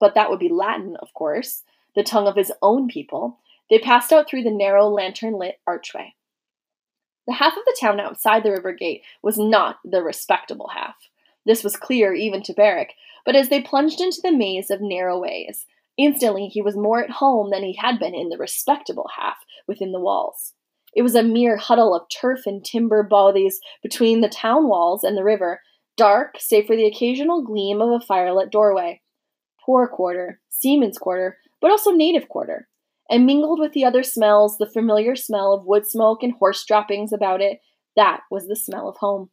but 0.00 0.16
that 0.16 0.28
would 0.28 0.40
be 0.40 0.48
Latin, 0.48 0.96
of 0.96 1.14
course, 1.14 1.62
the 1.94 2.02
tongue 2.02 2.26
of 2.26 2.34
his 2.34 2.52
own 2.62 2.88
people, 2.88 3.38
they 3.70 3.78
passed 3.78 4.12
out 4.12 4.28
through 4.28 4.42
the 4.42 4.50
narrow 4.50 4.88
lantern 4.88 5.38
lit 5.38 5.60
archway. 5.68 6.15
The 7.26 7.34
half 7.34 7.56
of 7.56 7.64
the 7.64 7.76
town 7.80 7.98
outside 7.98 8.44
the 8.44 8.52
river 8.52 8.72
gate 8.72 9.02
was 9.22 9.36
not 9.36 9.78
the 9.84 10.02
respectable 10.02 10.68
half. 10.68 10.94
This 11.44 11.64
was 11.64 11.76
clear 11.76 12.14
even 12.14 12.42
to 12.42 12.52
Beric, 12.52 12.94
but 13.24 13.34
as 13.34 13.48
they 13.48 13.60
plunged 13.60 14.00
into 14.00 14.20
the 14.22 14.32
maze 14.32 14.70
of 14.70 14.80
narrow 14.80 15.18
ways, 15.18 15.66
instantly 15.96 16.46
he 16.46 16.62
was 16.62 16.76
more 16.76 17.02
at 17.02 17.10
home 17.10 17.50
than 17.50 17.62
he 17.62 17.74
had 17.74 17.98
been 17.98 18.14
in 18.14 18.28
the 18.28 18.38
respectable 18.38 19.10
half 19.16 19.38
within 19.66 19.92
the 19.92 20.00
walls. 20.00 20.54
It 20.94 21.02
was 21.02 21.14
a 21.14 21.22
mere 21.22 21.56
huddle 21.56 21.94
of 21.94 22.08
turf 22.08 22.46
and 22.46 22.64
timber 22.64 23.06
bothies 23.06 23.56
between 23.82 24.20
the 24.20 24.28
town 24.28 24.68
walls 24.68 25.04
and 25.04 25.16
the 25.16 25.24
river, 25.24 25.60
dark 25.96 26.36
save 26.38 26.66
for 26.66 26.76
the 26.76 26.86
occasional 26.86 27.42
gleam 27.42 27.80
of 27.80 27.90
a 27.90 28.04
firelit 28.04 28.50
doorway. 28.50 29.02
Poor 29.64 29.88
quarter, 29.88 30.40
seaman's 30.48 30.96
quarter, 30.96 31.38
but 31.60 31.70
also 31.70 31.90
native 31.90 32.28
quarter 32.28 32.68
and 33.10 33.26
mingled 33.26 33.60
with 33.60 33.72
the 33.72 33.84
other 33.84 34.02
smells, 34.02 34.58
the 34.58 34.68
familiar 34.68 35.16
smell 35.16 35.52
of 35.52 35.64
wood 35.64 35.86
smoke 35.86 36.22
and 36.22 36.34
horse 36.34 36.64
droppings 36.64 37.12
about 37.12 37.40
it, 37.40 37.60
that 37.96 38.20
was 38.30 38.46
the 38.46 38.56
smell 38.56 38.88
of 38.88 38.96
home. 38.96 39.30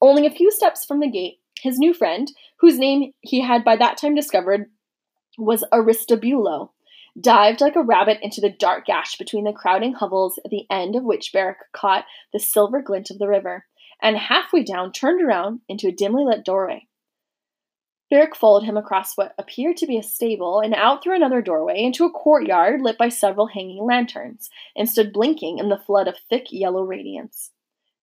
Only 0.00 0.26
a 0.26 0.30
few 0.30 0.50
steps 0.50 0.84
from 0.84 1.00
the 1.00 1.10
gate, 1.10 1.40
his 1.60 1.78
new 1.78 1.94
friend, 1.94 2.30
whose 2.58 2.78
name 2.78 3.12
he 3.20 3.40
had 3.40 3.64
by 3.64 3.76
that 3.76 3.96
time 3.96 4.14
discovered 4.14 4.70
was 5.38 5.64
Aristobulo, 5.72 6.70
dived 7.20 7.60
like 7.60 7.76
a 7.76 7.82
rabbit 7.82 8.18
into 8.22 8.40
the 8.40 8.50
dark 8.50 8.86
gash 8.86 9.16
between 9.16 9.44
the 9.44 9.52
crowding 9.52 9.94
hovels, 9.94 10.38
at 10.44 10.50
the 10.50 10.66
end 10.70 10.94
of 10.94 11.04
which 11.04 11.32
Beric 11.32 11.58
caught 11.72 12.04
the 12.32 12.38
silver 12.38 12.82
glint 12.82 13.10
of 13.10 13.18
the 13.18 13.28
river, 13.28 13.66
and 14.02 14.16
halfway 14.16 14.62
down 14.62 14.92
turned 14.92 15.22
around 15.22 15.60
into 15.68 15.88
a 15.88 15.92
dimly 15.92 16.24
lit 16.24 16.44
doorway. 16.44 16.86
Beric 18.14 18.36
followed 18.36 18.62
him 18.62 18.76
across 18.76 19.16
what 19.16 19.34
appeared 19.38 19.76
to 19.78 19.88
be 19.88 19.98
a 19.98 20.02
stable 20.04 20.60
and 20.60 20.72
out 20.72 21.02
through 21.02 21.16
another 21.16 21.42
doorway 21.42 21.82
into 21.82 22.04
a 22.04 22.10
courtyard 22.12 22.80
lit 22.80 22.96
by 22.96 23.08
several 23.08 23.48
hanging 23.48 23.84
lanterns, 23.84 24.50
and 24.76 24.88
stood 24.88 25.12
blinking 25.12 25.58
in 25.58 25.68
the 25.68 25.78
flood 25.84 26.06
of 26.06 26.14
thick 26.30 26.46
yellow 26.52 26.84
radiance. 26.84 27.50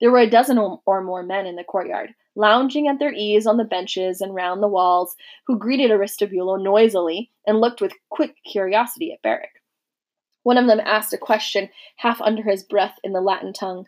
There 0.01 0.11
were 0.11 0.19
a 0.19 0.29
dozen 0.29 0.57
or 0.57 1.01
more 1.01 1.23
men 1.23 1.45
in 1.45 1.55
the 1.55 1.63
courtyard, 1.63 2.13
lounging 2.35 2.89
at 2.89 2.99
their 2.99 3.13
ease 3.13 3.47
on 3.47 3.55
the 3.55 3.63
benches 3.63 4.19
and 4.19 4.35
round 4.35 4.61
the 4.61 4.67
walls, 4.67 5.15
who 5.47 5.57
greeted 5.57 5.91
Aristobulo 5.91 6.61
noisily 6.61 7.31
and 7.47 7.61
looked 7.61 7.79
with 7.79 7.93
quick 8.09 8.35
curiosity 8.43 9.13
at 9.13 9.21
Beric. 9.21 9.61
One 10.43 10.57
of 10.57 10.67
them 10.67 10.81
asked 10.81 11.13
a 11.13 11.17
question 11.17 11.69
half 11.95 12.19
under 12.19 12.43
his 12.43 12.63
breath 12.63 12.97
in 13.01 13.13
the 13.13 13.21
Latin 13.21 13.53
tongue. 13.53 13.85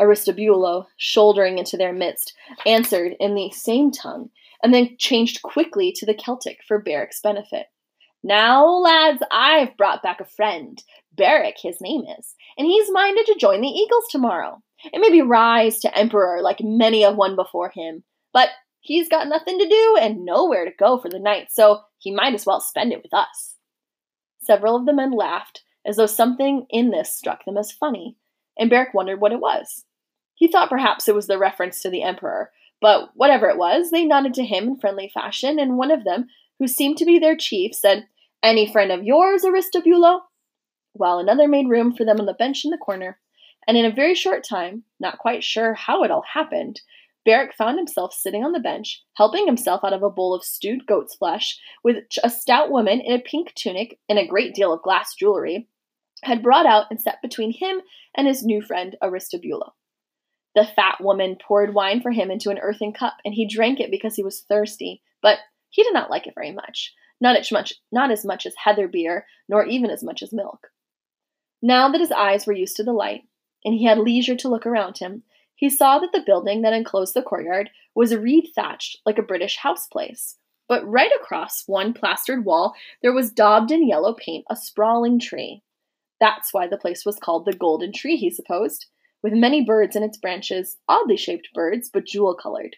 Aristobulo, 0.00 0.86
shouldering 0.96 1.58
into 1.58 1.76
their 1.76 1.92
midst, 1.92 2.34
answered 2.64 3.16
in 3.18 3.34
the 3.34 3.50
same 3.50 3.90
tongue, 3.90 4.30
and 4.62 4.72
then 4.72 4.96
changed 4.98 5.42
quickly 5.42 5.92
to 5.96 6.06
the 6.06 6.14
Celtic 6.14 6.58
for 6.66 6.78
Beric's 6.78 7.20
benefit. 7.20 7.66
Now, 8.22 8.66
lads, 8.66 9.22
I've 9.30 9.76
brought 9.76 10.02
back 10.02 10.20
a 10.20 10.24
friend. 10.24 10.82
Beric, 11.14 11.56
his 11.62 11.80
name 11.80 12.02
is, 12.18 12.34
and 12.58 12.66
he's 12.66 12.90
minded 12.90 13.26
to 13.26 13.38
join 13.38 13.60
the 13.60 13.68
Eagles 13.68 14.04
tomorrow, 14.10 14.60
and 14.92 15.00
maybe 15.00 15.22
rise 15.22 15.78
to 15.80 15.96
emperor 15.96 16.42
like 16.42 16.60
many 16.60 17.04
a 17.04 17.12
one 17.12 17.36
before 17.36 17.70
him. 17.70 18.02
But 18.32 18.50
he's 18.80 19.08
got 19.08 19.28
nothing 19.28 19.58
to 19.58 19.68
do 19.68 19.96
and 20.00 20.24
nowhere 20.24 20.64
to 20.64 20.72
go 20.78 20.98
for 20.98 21.08
the 21.08 21.18
night, 21.18 21.48
so 21.50 21.82
he 21.98 22.14
might 22.14 22.34
as 22.34 22.44
well 22.44 22.60
spend 22.60 22.92
it 22.92 23.02
with 23.02 23.14
us. 23.14 23.54
Several 24.40 24.76
of 24.76 24.86
the 24.86 24.92
men 24.92 25.12
laughed, 25.12 25.62
as 25.86 25.96
though 25.96 26.06
something 26.06 26.66
in 26.70 26.90
this 26.90 27.14
struck 27.14 27.44
them 27.44 27.56
as 27.56 27.72
funny, 27.72 28.16
and 28.58 28.68
Beric 28.68 28.92
wondered 28.92 29.20
what 29.20 29.32
it 29.32 29.40
was. 29.40 29.84
He 30.34 30.48
thought 30.48 30.68
perhaps 30.68 31.08
it 31.08 31.14
was 31.14 31.28
the 31.28 31.38
reference 31.38 31.80
to 31.82 31.90
the 31.90 32.02
emperor, 32.02 32.50
but 32.80 33.10
whatever 33.14 33.48
it 33.48 33.58
was, 33.58 33.90
they 33.90 34.04
nodded 34.04 34.34
to 34.34 34.44
him 34.44 34.68
in 34.68 34.78
friendly 34.78 35.10
fashion, 35.12 35.58
and 35.58 35.76
one 35.76 35.90
of 35.90 36.04
them, 36.04 36.26
who 36.58 36.68
seemed 36.68 36.96
to 36.98 37.04
be 37.04 37.18
their 37.18 37.36
chief, 37.36 37.74
said, 37.74 38.06
Any 38.42 38.70
friend 38.70 38.92
of 38.92 39.04
yours, 39.04 39.44
Aristobulo? 39.44 40.20
While 40.92 41.18
another 41.18 41.48
made 41.48 41.68
room 41.68 41.94
for 41.94 42.04
them 42.04 42.20
on 42.20 42.26
the 42.26 42.34
bench 42.34 42.64
in 42.64 42.70
the 42.70 42.78
corner, 42.78 43.18
and 43.66 43.76
in 43.76 43.84
a 43.84 43.90
very 43.90 44.14
short 44.14 44.44
time, 44.44 44.84
not 45.00 45.18
quite 45.18 45.42
sure 45.42 45.74
how 45.74 46.04
it 46.04 46.10
all 46.10 46.24
happened, 46.34 46.80
Beric 47.26 47.54
found 47.54 47.76
himself 47.76 48.14
sitting 48.14 48.44
on 48.44 48.52
the 48.52 48.60
bench, 48.60 49.02
helping 49.16 49.46
himself 49.46 49.82
out 49.82 49.92
of 49.92 50.04
a 50.04 50.08
bowl 50.08 50.32
of 50.32 50.44
stewed 50.44 50.86
goat's 50.86 51.16
flesh, 51.16 51.58
which 51.82 52.18
a 52.22 52.30
stout 52.30 52.70
woman 52.70 53.00
in 53.00 53.12
a 53.12 53.18
pink 53.18 53.52
tunic 53.54 53.98
and 54.08 54.18
a 54.18 54.26
great 54.26 54.54
deal 54.54 54.72
of 54.72 54.82
glass 54.82 55.14
jewelry 55.18 55.68
had 56.22 56.42
brought 56.42 56.66
out 56.66 56.86
and 56.88 57.00
set 57.00 57.20
between 57.20 57.52
him 57.52 57.80
and 58.14 58.28
his 58.28 58.44
new 58.44 58.62
friend 58.62 58.96
Aristobulo. 59.02 59.72
The 60.56 60.64
fat 60.64 61.02
woman 61.02 61.36
poured 61.36 61.74
wine 61.74 62.00
for 62.00 62.10
him 62.10 62.30
into 62.30 62.48
an 62.48 62.58
earthen 62.58 62.94
cup, 62.94 63.18
and 63.26 63.34
he 63.34 63.46
drank 63.46 63.78
it 63.78 63.90
because 63.90 64.16
he 64.16 64.22
was 64.22 64.40
thirsty, 64.40 65.02
but 65.20 65.38
he 65.68 65.82
did 65.82 65.92
not 65.92 66.10
like 66.10 66.26
it 66.26 66.34
very 66.34 66.50
much. 66.50 66.94
Not 67.20 67.36
as 67.36 67.52
much, 67.52 67.74
not 67.92 68.10
as 68.10 68.24
much 68.24 68.46
as 68.46 68.54
heather 68.56 68.88
beer, 68.88 69.26
nor 69.50 69.66
even 69.66 69.90
as 69.90 70.02
much 70.02 70.22
as 70.22 70.32
milk. 70.32 70.68
Now 71.60 71.90
that 71.92 72.00
his 72.00 72.10
eyes 72.10 72.46
were 72.46 72.54
used 72.54 72.76
to 72.76 72.84
the 72.84 72.94
light, 72.94 73.24
and 73.66 73.74
he 73.74 73.84
had 73.84 73.98
leisure 73.98 74.34
to 74.34 74.48
look 74.48 74.64
around 74.64 74.96
him, 74.96 75.24
he 75.54 75.68
saw 75.68 75.98
that 75.98 76.12
the 76.12 76.24
building 76.24 76.62
that 76.62 76.72
enclosed 76.72 77.12
the 77.12 77.22
courtyard 77.22 77.68
was 77.94 78.16
reed 78.16 78.48
thatched 78.54 79.00
like 79.04 79.18
a 79.18 79.22
British 79.22 79.58
house 79.58 79.86
place. 79.86 80.38
But 80.68 80.88
right 80.88 81.12
across 81.20 81.64
one 81.66 81.92
plastered 81.92 82.46
wall, 82.46 82.74
there 83.02 83.12
was 83.12 83.30
daubed 83.30 83.70
in 83.70 83.86
yellow 83.86 84.14
paint 84.14 84.46
a 84.48 84.56
sprawling 84.56 85.18
tree. 85.18 85.62
That's 86.18 86.54
why 86.54 86.66
the 86.66 86.78
place 86.78 87.04
was 87.04 87.18
called 87.18 87.44
the 87.44 87.52
Golden 87.52 87.92
Tree, 87.92 88.16
he 88.16 88.30
supposed 88.30 88.86
with 89.26 89.32
many 89.32 89.60
birds 89.64 89.96
in 89.96 90.04
its 90.04 90.16
branches, 90.16 90.76
oddly 90.88 91.16
shaped 91.16 91.52
birds, 91.52 91.90
but 91.92 92.06
jewel 92.06 92.32
colored. 92.32 92.76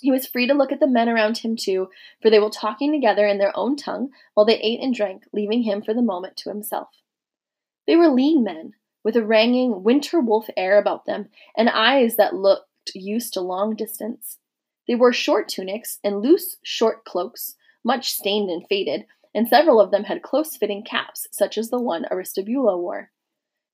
He 0.00 0.10
was 0.10 0.26
free 0.26 0.46
to 0.46 0.54
look 0.54 0.72
at 0.72 0.80
the 0.80 0.86
men 0.86 1.10
around 1.10 1.36
him 1.36 1.56
too, 1.56 1.90
for 2.22 2.30
they 2.30 2.38
were 2.38 2.48
talking 2.48 2.90
together 2.90 3.26
in 3.26 3.36
their 3.36 3.54
own 3.54 3.76
tongue 3.76 4.08
while 4.32 4.46
they 4.46 4.58
ate 4.60 4.80
and 4.80 4.94
drank, 4.94 5.24
leaving 5.30 5.64
him 5.64 5.82
for 5.82 5.92
the 5.92 6.00
moment 6.00 6.38
to 6.38 6.48
himself. 6.48 6.88
They 7.86 7.96
were 7.96 8.08
lean 8.08 8.42
men, 8.42 8.76
with 9.04 9.14
a 9.14 9.22
ranging 9.22 9.82
winter 9.82 10.20
wolf 10.20 10.46
air 10.56 10.78
about 10.78 11.04
them, 11.04 11.28
and 11.54 11.68
eyes 11.68 12.16
that 12.16 12.34
looked 12.34 12.92
used 12.94 13.34
to 13.34 13.42
long 13.42 13.76
distance. 13.76 14.38
They 14.86 14.94
wore 14.94 15.12
short 15.12 15.50
tunics 15.50 15.98
and 16.02 16.22
loose, 16.22 16.56
short 16.62 17.04
cloaks, 17.04 17.56
much 17.84 18.12
stained 18.12 18.48
and 18.48 18.66
faded, 18.70 19.04
and 19.34 19.46
several 19.46 19.82
of 19.82 19.90
them 19.90 20.04
had 20.04 20.22
close 20.22 20.56
fitting 20.56 20.82
caps, 20.82 21.26
such 21.30 21.58
as 21.58 21.68
the 21.68 21.78
one 21.78 22.06
Aristobulo 22.10 22.80
wore. 22.80 23.10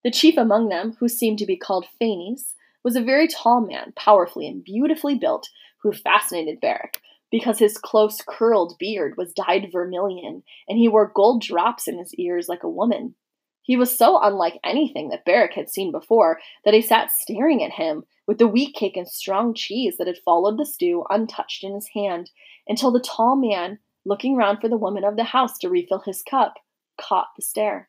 The 0.04 0.10
chief 0.10 0.36
among 0.36 0.68
them, 0.68 0.96
who 1.00 1.08
seemed 1.08 1.38
to 1.38 1.46
be 1.46 1.56
called 1.56 1.86
Phanes, 1.98 2.54
was 2.84 2.94
a 2.94 3.02
very 3.02 3.26
tall 3.26 3.62
man, 3.62 3.94
powerfully 3.96 4.46
and 4.46 4.62
beautifully 4.62 5.14
built, 5.14 5.48
who 5.82 5.92
fascinated 5.92 6.60
Beric, 6.60 7.00
because 7.30 7.58
his 7.58 7.78
close 7.78 8.20
curled 8.20 8.76
beard 8.78 9.16
was 9.16 9.32
dyed 9.32 9.72
vermilion, 9.72 10.42
and 10.68 10.78
he 10.78 10.88
wore 10.88 11.10
gold 11.14 11.40
drops 11.40 11.88
in 11.88 11.98
his 11.98 12.14
ears 12.16 12.48
like 12.48 12.62
a 12.62 12.68
woman. 12.68 13.14
He 13.62 13.76
was 13.76 13.96
so 13.96 14.20
unlike 14.20 14.60
anything 14.62 15.08
that 15.08 15.24
Beric 15.24 15.54
had 15.54 15.70
seen 15.70 15.90
before 15.90 16.38
that 16.66 16.74
he 16.74 16.82
sat 16.82 17.10
staring 17.10 17.64
at 17.64 17.72
him, 17.72 18.04
with 18.26 18.36
the 18.36 18.46
wheat 18.46 18.74
cake 18.74 18.98
and 18.98 19.08
strong 19.08 19.54
cheese 19.54 19.96
that 19.96 20.06
had 20.06 20.18
followed 20.22 20.58
the 20.58 20.66
stew 20.66 21.04
untouched 21.08 21.64
in 21.64 21.74
his 21.74 21.88
hand, 21.94 22.30
until 22.68 22.90
the 22.90 23.00
tall 23.00 23.36
man, 23.36 23.78
looking 24.04 24.36
round 24.36 24.60
for 24.60 24.68
the 24.68 24.76
woman 24.76 25.02
of 25.02 25.16
the 25.16 25.24
house 25.24 25.56
to 25.58 25.70
refill 25.70 26.00
his 26.00 26.22
cup, 26.22 26.54
caught 27.00 27.28
the 27.36 27.42
stare. 27.42 27.88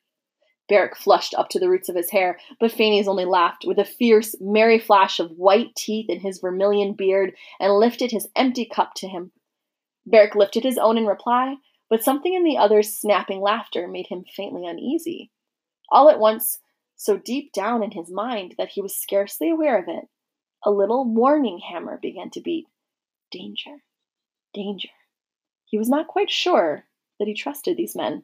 Beric 0.67 0.95
flushed 0.95 1.35
up 1.35 1.49
to 1.49 1.59
the 1.59 1.69
roots 1.69 1.89
of 1.89 1.95
his 1.95 2.09
hair, 2.09 2.39
but 2.59 2.71
Phanes 2.71 3.07
only 3.07 3.25
laughed 3.25 3.65
with 3.65 3.77
a 3.77 3.85
fierce, 3.85 4.35
merry 4.39 4.79
flash 4.79 5.19
of 5.19 5.37
white 5.37 5.75
teeth 5.75 6.09
in 6.09 6.21
his 6.21 6.39
vermilion 6.39 6.93
beard 6.93 7.35
and 7.59 7.73
lifted 7.73 8.11
his 8.11 8.27
empty 8.35 8.65
cup 8.65 8.93
to 8.95 9.07
him. 9.07 9.31
Beric 10.05 10.35
lifted 10.35 10.63
his 10.63 10.77
own 10.77 10.97
in 10.97 11.05
reply, 11.05 11.55
but 11.89 12.03
something 12.03 12.33
in 12.33 12.43
the 12.43 12.57
other's 12.57 12.93
snapping 12.93 13.41
laughter 13.41 13.87
made 13.87 14.07
him 14.07 14.23
faintly 14.35 14.65
uneasy. 14.65 15.31
All 15.89 16.09
at 16.09 16.19
once, 16.19 16.59
so 16.95 17.17
deep 17.17 17.51
down 17.53 17.83
in 17.83 17.91
his 17.91 18.09
mind 18.09 18.55
that 18.57 18.69
he 18.69 18.81
was 18.81 18.97
scarcely 18.97 19.49
aware 19.49 19.77
of 19.77 19.87
it, 19.87 20.05
a 20.63 20.71
little 20.71 21.05
warning 21.05 21.59
hammer 21.59 21.99
began 22.01 22.31
to 22.31 22.41
beat. 22.41 22.65
Danger, 23.31 23.83
danger. 24.53 24.89
He 25.65 25.77
was 25.77 25.89
not 25.89 26.07
quite 26.07 26.31
sure 26.31 26.85
that 27.19 27.27
he 27.27 27.33
trusted 27.33 27.77
these 27.77 27.95
men. 27.95 28.23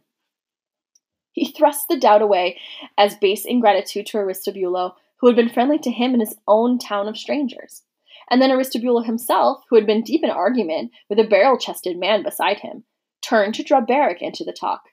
He 1.31 1.51
thrust 1.51 1.87
the 1.87 1.97
doubt 1.97 2.21
away 2.21 2.59
as 2.97 3.15
base 3.15 3.45
ingratitude 3.45 4.05
to 4.07 4.17
Aristobulo, 4.17 4.95
who 5.19 5.27
had 5.27 5.35
been 5.35 5.49
friendly 5.49 5.79
to 5.79 5.91
him 5.91 6.13
in 6.13 6.19
his 6.19 6.35
own 6.47 6.77
town 6.79 7.07
of 7.07 7.17
strangers. 7.17 7.83
And 8.29 8.41
then 8.41 8.49
Aristobulo 8.49 9.05
himself, 9.05 9.63
who 9.69 9.75
had 9.75 9.85
been 9.85 10.03
deep 10.03 10.23
in 10.23 10.29
argument 10.29 10.91
with 11.09 11.19
a 11.19 11.23
barrel 11.23 11.57
chested 11.57 11.97
man 11.97 12.23
beside 12.23 12.59
him, 12.59 12.83
turned 13.21 13.55
to 13.55 13.63
draw 13.63 13.81
Beric 13.81 14.21
into 14.21 14.43
the 14.43 14.53
talk. 14.53 14.83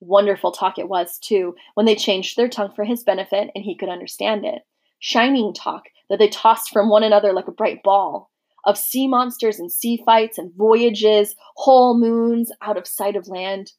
Wonderful 0.00 0.52
talk 0.52 0.78
it 0.78 0.88
was, 0.88 1.18
too, 1.18 1.54
when 1.74 1.86
they 1.86 1.94
changed 1.94 2.36
their 2.36 2.48
tongue 2.48 2.72
for 2.74 2.84
his 2.84 3.04
benefit 3.04 3.50
and 3.54 3.64
he 3.64 3.76
could 3.76 3.88
understand 3.88 4.44
it. 4.44 4.62
shining 4.98 5.52
talk 5.52 5.86
that 6.08 6.18
they 6.20 6.28
tossed 6.28 6.70
from 6.70 6.88
one 6.88 7.02
another 7.02 7.32
like 7.32 7.48
a 7.48 7.52
bright 7.52 7.82
ball, 7.82 8.30
of 8.64 8.78
sea 8.78 9.08
monsters 9.08 9.58
and 9.58 9.72
sea 9.72 10.00
fights 10.06 10.38
and 10.38 10.54
voyages, 10.54 11.34
whole 11.56 11.98
moons 11.98 12.52
out 12.62 12.76
of 12.76 12.86
sight 12.86 13.16
of 13.16 13.26
land. 13.26 13.72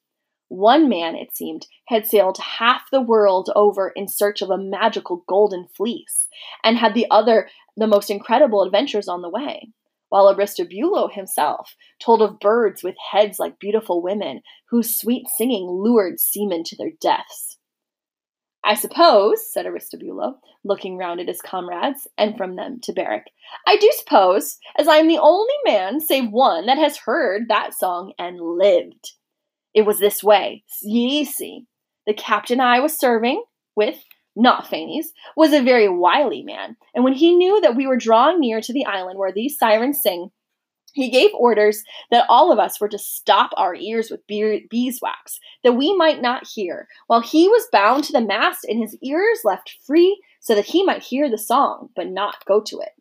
One 0.49 0.87
man, 0.87 1.15
it 1.15 1.35
seemed, 1.35 1.67
had 1.87 2.05
sailed 2.05 2.37
half 2.37 2.83
the 2.91 3.01
world 3.01 3.49
over 3.55 3.89
in 3.89 4.07
search 4.07 4.41
of 4.41 4.49
a 4.49 4.57
magical 4.57 5.23
golden 5.27 5.67
fleece, 5.67 6.27
and 6.63 6.77
had 6.77 6.93
the 6.93 7.07
other 7.09 7.49
the 7.75 7.87
most 7.87 8.09
incredible 8.09 8.61
adventures 8.61 9.07
on 9.07 9.21
the 9.21 9.29
way, 9.29 9.71
while 10.09 10.33
Aristobulo 10.33 11.11
himself 11.11 11.75
told 11.99 12.21
of 12.21 12.39
birds 12.39 12.83
with 12.83 12.95
heads 13.11 13.39
like 13.39 13.59
beautiful 13.59 14.01
women, 14.01 14.41
whose 14.69 14.97
sweet 14.97 15.27
singing 15.27 15.65
lured 15.67 16.19
seamen 16.19 16.63
to 16.65 16.75
their 16.75 16.91
deaths. 17.01 17.57
I 18.63 18.75
suppose, 18.75 19.51
said 19.51 19.65
Aristobulo, 19.65 20.35
looking 20.63 20.97
round 20.97 21.19
at 21.19 21.27
his 21.27 21.41
comrades, 21.41 22.07
and 22.17 22.37
from 22.37 22.55
them 22.55 22.79
to 22.83 22.93
Beric, 22.93 23.25
I 23.67 23.75
do 23.75 23.91
suppose, 23.97 24.57
as 24.77 24.87
I 24.87 24.97
am 24.97 25.07
the 25.07 25.19
only 25.19 25.53
man, 25.65 25.99
save 25.99 26.29
one, 26.29 26.67
that 26.67 26.77
has 26.77 26.97
heard 26.97 27.47
that 27.49 27.73
song 27.73 28.13
and 28.17 28.39
lived. 28.39 29.13
It 29.73 29.83
was 29.83 29.99
this 29.99 30.23
way, 30.23 30.63
ye 30.81 31.25
see. 31.25 31.65
The 32.05 32.13
captain 32.13 32.59
I 32.59 32.79
was 32.79 32.97
serving 32.97 33.43
with, 33.75 33.97
not 34.35 34.67
Phanes, 34.67 35.07
was 35.35 35.53
a 35.53 35.63
very 35.63 35.87
wily 35.87 36.43
man, 36.43 36.75
and 36.93 37.03
when 37.03 37.13
he 37.13 37.35
knew 37.35 37.61
that 37.61 37.75
we 37.75 37.87
were 37.87 37.97
drawing 37.97 38.39
near 38.39 38.61
to 38.61 38.73
the 38.73 38.85
island 38.85 39.17
where 39.17 39.31
these 39.31 39.57
sirens 39.57 40.01
sing, 40.01 40.31
he 40.93 41.09
gave 41.09 41.31
orders 41.33 41.83
that 42.11 42.25
all 42.29 42.51
of 42.51 42.59
us 42.59 42.79
were 42.79 42.89
to 42.89 42.99
stop 42.99 43.49
our 43.57 43.73
ears 43.73 44.11
with 44.11 44.27
beeswax, 44.27 45.39
that 45.63 45.73
we 45.73 45.95
might 45.95 46.21
not 46.21 46.47
hear, 46.47 46.87
while 47.07 47.21
he 47.21 47.49
was 47.49 47.67
bound 47.71 48.03
to 48.03 48.13
the 48.13 48.21
mast 48.21 48.63
and 48.63 48.79
his 48.79 48.95
ears 49.01 49.39
left 49.43 49.77
free 49.87 50.21
so 50.39 50.53
that 50.53 50.65
he 50.65 50.83
might 50.83 51.01
hear 51.01 51.29
the 51.29 51.37
song, 51.37 51.89
but 51.95 52.07
not 52.07 52.45
go 52.45 52.61
to 52.61 52.79
it. 52.79 52.91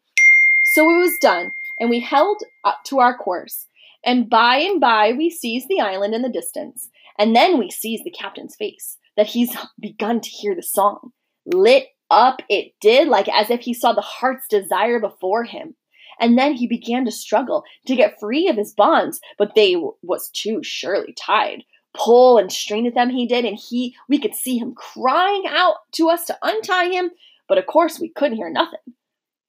So 0.64 0.88
it 0.88 0.98
was 0.98 1.18
done, 1.20 1.52
and 1.78 1.90
we 1.90 2.00
held 2.00 2.42
up 2.64 2.82
to 2.84 3.00
our 3.00 3.16
course. 3.16 3.66
And 4.04 4.28
by 4.28 4.56
and 4.56 4.80
by 4.80 5.12
we 5.12 5.30
sees 5.30 5.66
the 5.68 5.80
island 5.80 6.14
in 6.14 6.22
the 6.22 6.28
distance, 6.28 6.88
and 7.18 7.34
then 7.36 7.58
we 7.58 7.70
sees 7.70 8.02
the 8.04 8.10
captain's 8.10 8.56
face, 8.56 8.98
that 9.16 9.28
he's 9.28 9.56
begun 9.80 10.20
to 10.20 10.28
hear 10.28 10.54
the 10.54 10.62
song. 10.62 11.12
Lit 11.46 11.88
up 12.10 12.42
it 12.48 12.72
did, 12.80 13.08
like 13.08 13.28
as 13.28 13.50
if 13.50 13.60
he 13.60 13.74
saw 13.74 13.92
the 13.92 14.00
heart's 14.00 14.46
desire 14.48 15.00
before 15.00 15.44
him 15.44 15.74
and 16.22 16.38
then 16.38 16.54
he 16.54 16.66
began 16.66 17.04
to 17.04 17.10
struggle 17.10 17.64
to 17.86 17.96
get 17.96 18.18
free 18.20 18.48
of 18.48 18.56
his 18.56 18.72
bonds, 18.72 19.20
but 19.38 19.54
they 19.54 19.76
was 20.02 20.30
too 20.30 20.60
surely 20.62 21.14
tied. 21.14 21.64
Pull 21.94 22.38
and 22.38 22.50
strain 22.50 22.86
at 22.86 22.94
them 22.94 23.10
he 23.10 23.26
did, 23.26 23.44
and 23.44 23.58
he 23.58 23.94
we 24.08 24.18
could 24.18 24.34
see 24.34 24.56
him 24.56 24.74
crying 24.74 25.44
out 25.46 25.74
to 25.92 26.08
us 26.08 26.24
to 26.26 26.38
untie 26.42 26.90
him, 26.90 27.10
but 27.48 27.58
of 27.58 27.66
course 27.66 28.00
we 28.00 28.08
couldn't 28.08 28.36
hear 28.36 28.48
nothing. 28.48 28.78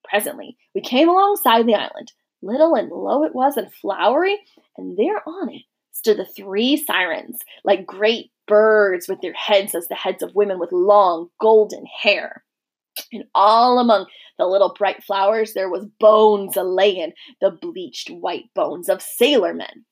Presently 0.03 0.57
we 0.74 0.81
came 0.81 1.07
alongside 1.07 1.65
the 1.65 1.75
island. 1.75 2.12
Little 2.43 2.75
and 2.75 2.91
low 2.91 3.23
it 3.23 3.33
was 3.33 3.55
and 3.55 3.73
flowery, 3.73 4.38
and 4.77 4.97
there 4.97 5.27
on 5.27 5.50
it 5.50 5.62
stood 5.93 6.17
the 6.17 6.25
three 6.25 6.75
sirens, 6.75 7.39
like 7.63 7.85
great 7.85 8.31
birds 8.47 9.07
with 9.07 9.21
their 9.21 9.33
heads 9.33 9.73
as 9.73 9.88
the 9.88 9.95
heads 9.95 10.21
of 10.21 10.35
women 10.35 10.59
with 10.59 10.73
long 10.73 11.29
golden 11.39 11.85
hair. 11.85 12.43
And 13.13 13.23
all 13.33 13.79
among 13.79 14.07
the 14.38 14.45
little 14.45 14.73
bright 14.77 15.05
flowers 15.05 15.53
there 15.53 15.69
was 15.69 15.85
bones 16.01 16.57
a 16.57 16.63
layin', 16.63 17.13
the 17.39 17.51
bleached 17.51 18.09
white 18.09 18.53
bones 18.53 18.89
of 18.89 19.01
sailor 19.01 19.53
men. 19.53 19.85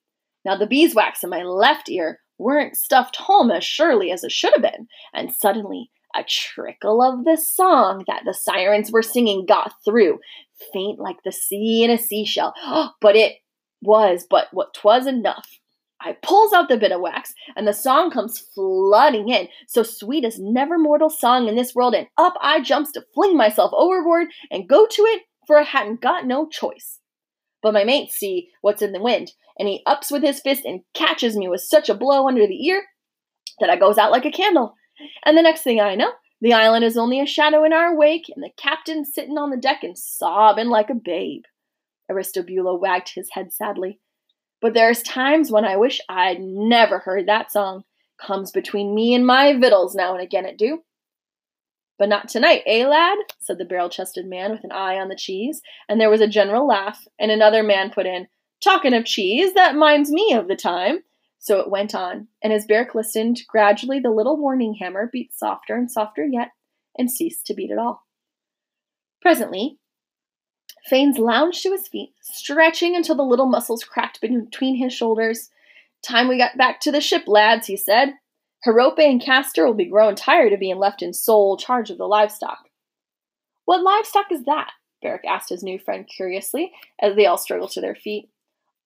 Now 0.43 0.57
the 0.57 0.67
beeswax 0.67 1.23
in 1.23 1.29
my 1.29 1.43
left 1.43 1.87
ear 1.89 2.19
weren't 2.37 2.75
stuffed 2.75 3.15
home 3.15 3.49
as 3.49 3.63
surely 3.63 4.11
as 4.11 4.25
it 4.25 4.31
should 4.33 4.51
have 4.51 4.61
been, 4.61 4.87
and 5.13 5.33
suddenly 5.33 5.89
a 6.15 6.23
trickle 6.23 7.01
of 7.01 7.25
the 7.25 7.37
song 7.37 8.03
that 8.07 8.23
the 8.25 8.33
sirens 8.33 8.91
were 8.91 9.01
singing 9.01 9.45
got 9.45 9.73
through, 9.85 10.19
faint 10.73 10.99
like 10.99 11.23
the 11.23 11.31
sea 11.31 11.83
in 11.83 11.91
a 11.91 11.97
seashell. 11.97 12.53
but 13.01 13.15
it 13.15 13.37
was 13.81 14.25
but 14.29 14.47
what 14.51 14.73
'twas 14.73 15.07
enough 15.07 15.59
I 16.03 16.13
pulls 16.23 16.51
out 16.51 16.67
the 16.67 16.77
bit 16.77 16.91
of 16.91 17.01
wax, 17.01 17.33
and 17.55 17.67
the 17.67 17.73
song 17.73 18.09
comes 18.09 18.39
flooding 18.39 19.29
in, 19.29 19.47
so 19.67 19.83
sweet 19.83 20.25
as 20.25 20.39
never 20.39 20.77
mortal 20.77 21.09
song 21.09 21.47
in 21.47 21.55
this 21.55 21.75
world, 21.75 21.93
and 21.93 22.07
up 22.17 22.33
I 22.41 22.61
jumps 22.61 22.91
to 22.93 23.05
fling 23.13 23.37
myself 23.37 23.71
overboard 23.73 24.29
and 24.49 24.67
go 24.67 24.87
to 24.87 25.01
it, 25.03 25.23
for 25.45 25.59
I 25.59 25.63
hadn't 25.63 26.01
got 26.01 26.25
no 26.25 26.47
choice. 26.47 26.99
But 27.61 27.73
my 27.73 27.83
mate 27.83 28.11
see 28.11 28.49
what's 28.61 28.81
in 28.81 28.93
the 28.93 29.01
wind, 29.01 29.33
and 29.59 29.67
he 29.67 29.83
ups 29.85 30.09
with 30.09 30.23
his 30.23 30.39
fist 30.39 30.65
and 30.65 30.81
catches 30.95 31.37
me 31.37 31.47
with 31.47 31.61
such 31.61 31.87
a 31.87 31.93
blow 31.93 32.27
under 32.27 32.47
the 32.47 32.65
ear 32.65 32.83
that 33.59 33.69
I 33.69 33.75
goes 33.75 33.99
out 33.99 34.11
like 34.11 34.25
a 34.25 34.31
candle. 34.31 34.73
And 35.25 35.37
the 35.37 35.41
next 35.41 35.61
thing 35.61 35.79
I 35.79 35.95
know, 35.95 36.11
the 36.41 36.53
island 36.53 36.83
is 36.83 36.97
only 36.97 37.19
a 37.19 37.25
shadow 37.25 37.63
in 37.63 37.73
our 37.73 37.95
wake, 37.95 38.25
and 38.33 38.43
the 38.43 38.51
captain 38.57 39.05
sitting 39.05 39.37
on 39.37 39.49
the 39.49 39.57
deck 39.57 39.83
and 39.83 39.97
sobbing 39.97 40.67
like 40.67 40.89
a 40.89 40.95
babe. 40.95 41.43
Aristobulus 42.09 42.79
wagged 42.81 43.11
his 43.13 43.29
head 43.31 43.53
sadly. 43.53 43.99
But 44.61 44.73
there's 44.73 45.01
times 45.01 45.51
when 45.51 45.65
I 45.65 45.77
wish 45.77 46.01
I'd 46.09 46.39
never 46.39 46.99
heard 46.99 47.27
that 47.27 47.51
song. 47.51 47.83
Comes 48.19 48.51
between 48.51 48.93
me 48.93 49.15
and 49.15 49.25
my 49.25 49.53
victuals 49.53 49.95
now 49.95 50.13
and 50.13 50.21
again 50.21 50.45
it 50.45 50.57
do. 50.57 50.83
But 51.97 52.09
not 52.09 52.29
tonight, 52.29 52.63
eh, 52.65 52.85
lad? 52.85 53.17
said 53.39 53.57
the 53.57 53.65
barrel 53.65 53.89
chested 53.89 54.25
man 54.25 54.51
with 54.51 54.63
an 54.63 54.71
eye 54.71 54.97
on 54.97 55.07
the 55.07 55.15
cheese, 55.15 55.61
and 55.87 55.99
there 55.99 56.09
was 56.09 56.21
a 56.21 56.27
general 56.27 56.67
laugh, 56.67 57.07
and 57.19 57.31
another 57.31 57.63
man 57.63 57.91
put 57.91 58.05
in, 58.05 58.27
Talking 58.63 58.93
of 58.93 59.05
cheese, 59.05 59.53
that 59.53 59.75
minds 59.75 60.11
me 60.11 60.33
of 60.33 60.47
the 60.47 60.55
time. 60.55 61.03
So 61.41 61.59
it 61.59 61.71
went 61.71 61.95
on, 61.95 62.27
and 62.43 62.53
as 62.53 62.67
Beric 62.67 62.93
listened, 62.93 63.41
gradually 63.47 63.99
the 63.99 64.11
little 64.11 64.37
warning 64.37 64.75
hammer 64.75 65.09
beat 65.11 65.33
softer 65.33 65.75
and 65.75 65.91
softer 65.91 66.23
yet, 66.23 66.49
and 66.95 67.09
ceased 67.09 67.47
to 67.47 67.55
beat 67.55 67.71
at 67.71 67.79
all. 67.79 68.03
Presently, 69.23 69.79
Phanes 70.89 71.17
lounged 71.17 71.63
to 71.63 71.71
his 71.71 71.87
feet, 71.87 72.13
stretching 72.21 72.95
until 72.95 73.15
the 73.15 73.23
little 73.23 73.47
muscles 73.47 73.83
cracked 73.83 74.21
between 74.21 74.75
his 74.75 74.93
shoulders. 74.93 75.49
Time 76.03 76.27
we 76.27 76.37
got 76.37 76.57
back 76.57 76.79
to 76.81 76.91
the 76.91 77.01
ship, 77.01 77.23
lads, 77.25 77.65
he 77.65 77.75
said. 77.75 78.13
Herope 78.63 78.99
and 78.99 79.19
Castor 79.19 79.65
will 79.65 79.73
be 79.73 79.85
growing 79.85 80.15
tired 80.15 80.53
of 80.53 80.59
being 80.59 80.77
left 80.77 81.01
in 81.01 81.11
sole 81.11 81.57
charge 81.57 81.89
of 81.89 81.97
the 81.97 82.05
livestock. 82.05 82.69
What 83.65 83.81
livestock 83.81 84.31
is 84.31 84.43
that? 84.43 84.71
Beric 85.01 85.23
asked 85.27 85.49
his 85.49 85.63
new 85.63 85.79
friend 85.79 86.07
curiously, 86.07 86.71
as 87.01 87.15
they 87.15 87.25
all 87.25 87.39
struggled 87.39 87.71
to 87.71 87.81
their 87.81 87.95
feet. 87.95 88.29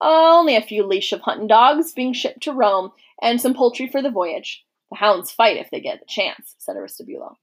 Only 0.02 0.56
a 0.56 0.62
few 0.62 0.86
leash 0.86 1.12
of 1.12 1.22
hunting 1.22 1.48
dogs 1.48 1.94
being 1.94 2.14
shipped 2.14 2.44
to 2.44 2.52
Rome, 2.52 2.92
and 3.22 3.40
some 3.40 3.54
poultry 3.54 3.88
for 3.88 4.02
the 4.02 4.10
voyage. 4.10 4.66
The 4.90 4.98
hounds 4.98 5.32
fight 5.32 5.58
if 5.58 5.72
they 5.72 5.80
get 5.80 6.00
the 6.00 6.06
chance, 6.06 6.56
said 6.58 6.76
Aristobulo. 6.76 7.36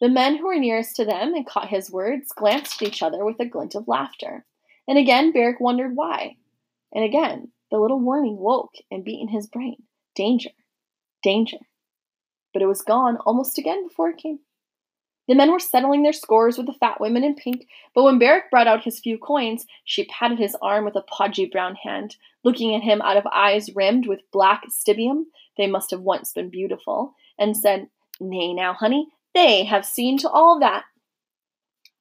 The 0.00 0.08
men 0.08 0.36
who 0.36 0.46
were 0.46 0.58
nearest 0.58 0.96
to 0.96 1.04
them 1.04 1.34
and 1.34 1.46
caught 1.46 1.68
his 1.68 1.90
words 1.90 2.32
glanced 2.32 2.82
at 2.82 2.88
each 2.88 3.02
other 3.02 3.24
with 3.24 3.38
a 3.38 3.44
glint 3.46 3.74
of 3.74 3.86
laughter. 3.86 4.44
And 4.88 4.98
again 4.98 5.32
Beric 5.32 5.60
wondered 5.60 5.94
why. 5.94 6.36
And 6.92 7.04
again 7.04 7.52
the 7.70 7.78
little 7.78 8.00
warning 8.00 8.36
woke 8.36 8.74
and 8.90 9.04
beat 9.04 9.20
in 9.20 9.28
his 9.28 9.46
brain. 9.46 9.84
Danger. 10.16 10.50
Danger. 11.22 11.58
But 12.52 12.62
it 12.62 12.66
was 12.66 12.82
gone 12.82 13.16
almost 13.18 13.58
again 13.58 13.86
before 13.86 14.10
it 14.10 14.18
came. 14.18 14.40
The 15.28 15.34
men 15.34 15.52
were 15.52 15.60
settling 15.60 16.02
their 16.02 16.12
scores 16.12 16.56
with 16.56 16.66
the 16.66 16.72
fat 16.72 17.00
women 17.00 17.22
in 17.22 17.34
pink, 17.34 17.68
but 17.94 18.02
when 18.02 18.18
Beric 18.18 18.50
brought 18.50 18.66
out 18.66 18.84
his 18.84 18.98
few 18.98 19.18
coins, 19.18 19.66
she 19.84 20.04
patted 20.06 20.38
his 20.38 20.56
arm 20.60 20.84
with 20.84 20.96
a 20.96 21.02
podgy 21.02 21.46
brown 21.46 21.76
hand, 21.76 22.16
looking 22.42 22.74
at 22.74 22.82
him 22.82 23.00
out 23.02 23.16
of 23.16 23.26
eyes 23.26 23.74
rimmed 23.74 24.06
with 24.06 24.30
black 24.32 24.64
stibium, 24.68 25.26
they 25.56 25.66
must 25.66 25.90
have 25.90 26.00
once 26.00 26.32
been 26.32 26.48
beautiful, 26.48 27.14
and 27.38 27.56
said, 27.56 27.88
Nay, 28.20 28.52
now, 28.52 28.72
honey, 28.72 29.08
they 29.34 29.64
have 29.64 29.86
seen 29.86 30.18
to 30.18 30.28
all 30.28 30.58
that. 30.58 30.84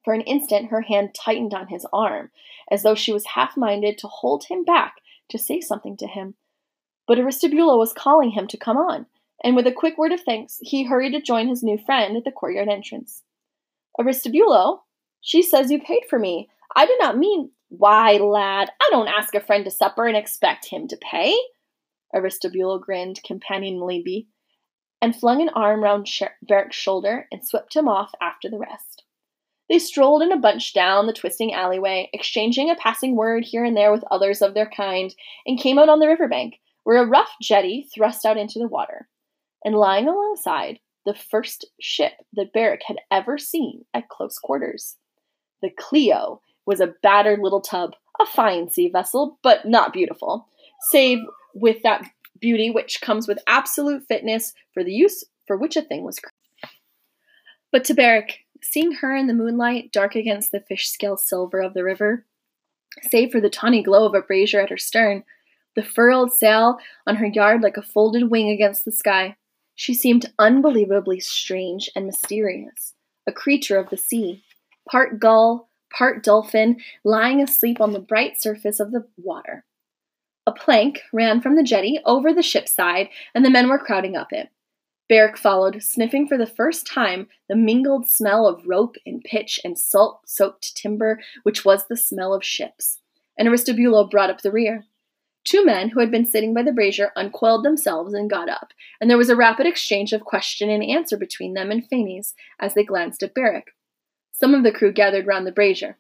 For 0.03 0.13
an 0.13 0.21
instant, 0.21 0.69
her 0.69 0.81
hand 0.81 1.13
tightened 1.13 1.53
on 1.53 1.67
his 1.67 1.85
arm, 1.93 2.31
as 2.71 2.81
though 2.81 2.95
she 2.95 3.13
was 3.13 3.25
half 3.27 3.55
minded 3.55 3.99
to 3.99 4.07
hold 4.07 4.45
him 4.45 4.63
back 4.63 4.95
to 5.29 5.37
say 5.37 5.61
something 5.61 5.95
to 5.97 6.07
him. 6.07 6.35
But 7.07 7.19
Aristobulo 7.19 7.77
was 7.77 7.93
calling 7.93 8.31
him 8.31 8.47
to 8.47 8.57
come 8.57 8.77
on, 8.77 9.05
and 9.43 9.55
with 9.55 9.67
a 9.67 9.71
quick 9.71 9.97
word 9.97 10.11
of 10.11 10.21
thanks, 10.21 10.57
he 10.61 10.83
hurried 10.83 11.13
to 11.13 11.21
join 11.21 11.47
his 11.47 11.63
new 11.63 11.77
friend 11.77 12.15
at 12.15 12.23
the 12.23 12.31
courtyard 12.31 12.69
entrance. 12.69 13.23
Aristobulo, 13.99 14.79
she 15.21 15.41
says 15.41 15.71
you 15.71 15.79
paid 15.79 16.03
for 16.09 16.19
me. 16.19 16.49
I 16.75 16.85
did 16.85 16.99
not 16.99 17.17
mean. 17.17 17.51
Why, 17.69 18.17
lad, 18.17 18.69
I 18.81 18.87
don't 18.91 19.07
ask 19.07 19.33
a 19.33 19.39
friend 19.39 19.63
to 19.65 19.71
supper 19.71 20.07
and 20.07 20.17
expect 20.17 20.65
him 20.65 20.87
to 20.89 20.97
pay. 20.97 21.35
Aristobulo 22.13 22.79
grinned 22.81 23.21
companionably 23.25 24.27
and 25.01 25.15
flung 25.15 25.41
an 25.41 25.49
arm 25.49 25.83
round 25.83 26.07
Beric's 26.47 26.75
shoulder 26.75 27.27
and 27.31 27.47
swept 27.47 27.75
him 27.75 27.87
off 27.87 28.11
after 28.21 28.49
the 28.49 28.59
rest. 28.59 29.03
They 29.69 29.79
strolled 29.79 30.21
in 30.21 30.33
a 30.33 30.37
bunch 30.37 30.73
down 30.73 31.07
the 31.07 31.13
twisting 31.13 31.53
alleyway, 31.53 32.09
exchanging 32.11 32.69
a 32.69 32.75
passing 32.75 33.15
word 33.15 33.45
here 33.45 33.63
and 33.63 33.75
there 33.75 33.91
with 33.91 34.03
others 34.11 34.41
of 34.41 34.53
their 34.53 34.69
kind, 34.69 35.15
and 35.45 35.57
came 35.57 35.79
out 35.79 35.87
on 35.87 35.99
the 35.99 36.07
river 36.07 36.27
bank, 36.27 36.59
where 36.83 37.01
a 37.01 37.07
rough 37.07 37.31
jetty 37.41 37.87
thrust 37.95 38.25
out 38.25 38.37
into 38.37 38.59
the 38.59 38.67
water. 38.67 39.07
And 39.63 39.75
lying 39.75 40.07
alongside, 40.07 40.79
the 41.05 41.13
first 41.13 41.65
ship 41.79 42.13
that 42.33 42.53
Beric 42.53 42.81
had 42.85 42.97
ever 43.09 43.37
seen 43.37 43.85
at 43.93 44.09
close 44.09 44.37
quarters. 44.37 44.97
The 45.61 45.71
Clio 45.77 46.41
was 46.65 46.79
a 46.79 46.93
battered 47.01 47.39
little 47.39 47.61
tub, 47.61 47.95
a 48.19 48.25
fine 48.25 48.69
sea 48.69 48.89
vessel, 48.89 49.39
but 49.41 49.67
not 49.67 49.93
beautiful, 49.93 50.47
save 50.91 51.19
with 51.53 51.81
that 51.83 52.03
beauty 52.39 52.69
which 52.69 53.01
comes 53.01 53.27
with 53.27 53.39
absolute 53.47 54.07
fitness 54.07 54.53
for 54.73 54.83
the 54.83 54.93
use 54.93 55.23
for 55.47 55.57
which 55.57 55.75
a 55.75 55.81
thing 55.81 56.03
was 56.03 56.19
created. 56.19 56.77
But 57.71 57.83
to 57.85 57.93
Beric, 57.93 58.39
seeing 58.61 58.93
her 58.93 59.15
in 59.15 59.27
the 59.27 59.33
moonlight, 59.33 59.91
dark 59.91 60.15
against 60.15 60.51
the 60.51 60.59
fish 60.59 60.89
scale 60.89 61.17
silver 61.17 61.61
of 61.61 61.73
the 61.73 61.83
river, 61.83 62.25
save 63.09 63.31
for 63.31 63.41
the 63.41 63.49
tawny 63.49 63.81
glow 63.81 64.05
of 64.05 64.13
a 64.13 64.21
brazier 64.21 64.61
at 64.61 64.69
her 64.69 64.77
stern, 64.77 65.23
the 65.75 65.83
furled 65.83 66.33
sail 66.33 66.77
on 67.07 67.15
her 67.15 67.27
yard 67.27 67.61
like 67.61 67.77
a 67.77 67.81
folded 67.81 68.29
wing 68.29 68.49
against 68.49 68.83
the 68.85 68.91
sky, 68.91 69.37
she 69.81 69.95
seemed 69.95 70.31
unbelievably 70.37 71.19
strange 71.19 71.89
and 71.95 72.05
mysterious, 72.05 72.93
a 73.25 73.31
creature 73.31 73.79
of 73.79 73.89
the 73.89 73.97
sea, 73.97 74.43
part 74.87 75.19
gull, 75.19 75.71
part 75.91 76.23
dolphin, 76.23 76.77
lying 77.03 77.41
asleep 77.41 77.81
on 77.81 77.91
the 77.91 77.99
bright 77.99 78.39
surface 78.39 78.79
of 78.79 78.91
the 78.91 79.07
water. 79.17 79.65
A 80.45 80.51
plank 80.51 81.01
ran 81.11 81.41
from 81.41 81.55
the 81.55 81.63
jetty 81.63 81.99
over 82.05 82.31
the 82.31 82.43
ship's 82.43 82.71
side, 82.71 83.09
and 83.33 83.43
the 83.43 83.49
men 83.49 83.69
were 83.69 83.79
crowding 83.79 84.15
up 84.15 84.31
it. 84.31 84.49
Beric 85.09 85.35
followed, 85.35 85.81
sniffing 85.81 86.27
for 86.27 86.37
the 86.37 86.45
first 86.45 86.85
time 86.85 87.27
the 87.49 87.55
mingled 87.55 88.07
smell 88.07 88.47
of 88.47 88.67
rope 88.67 88.97
and 89.03 89.23
pitch 89.23 89.59
and 89.63 89.79
salt 89.79 90.19
soaked 90.27 90.77
timber, 90.77 91.19
which 91.41 91.65
was 91.65 91.87
the 91.87 91.97
smell 91.97 92.35
of 92.35 92.45
ships. 92.45 92.99
And 93.35 93.47
Aristobulo 93.47 94.11
brought 94.11 94.29
up 94.29 94.43
the 94.43 94.51
rear. 94.51 94.85
Two 95.43 95.65
men 95.65 95.89
who 95.89 95.99
had 95.99 96.11
been 96.11 96.25
sitting 96.25 96.53
by 96.53 96.61
the 96.61 96.71
brazier 96.71 97.11
uncoiled 97.15 97.65
themselves 97.65 98.13
and 98.13 98.29
got 98.29 98.47
up, 98.47 98.73
and 98.99 99.09
there 99.09 99.17
was 99.17 99.29
a 99.29 99.35
rapid 99.35 99.65
exchange 99.65 100.13
of 100.13 100.21
question 100.21 100.69
and 100.69 100.83
answer 100.83 101.17
between 101.17 101.53
them 101.53 101.71
and 101.71 101.87
Phanes 101.89 102.33
as 102.59 102.73
they 102.73 102.83
glanced 102.83 103.23
at 103.23 103.33
Beric. 103.33 103.73
Some 104.31 104.53
of 104.53 104.63
the 104.63 104.71
crew 104.71 104.91
gathered 104.91 105.25
round 105.25 105.47
the 105.47 105.51
brazier. 105.51 105.97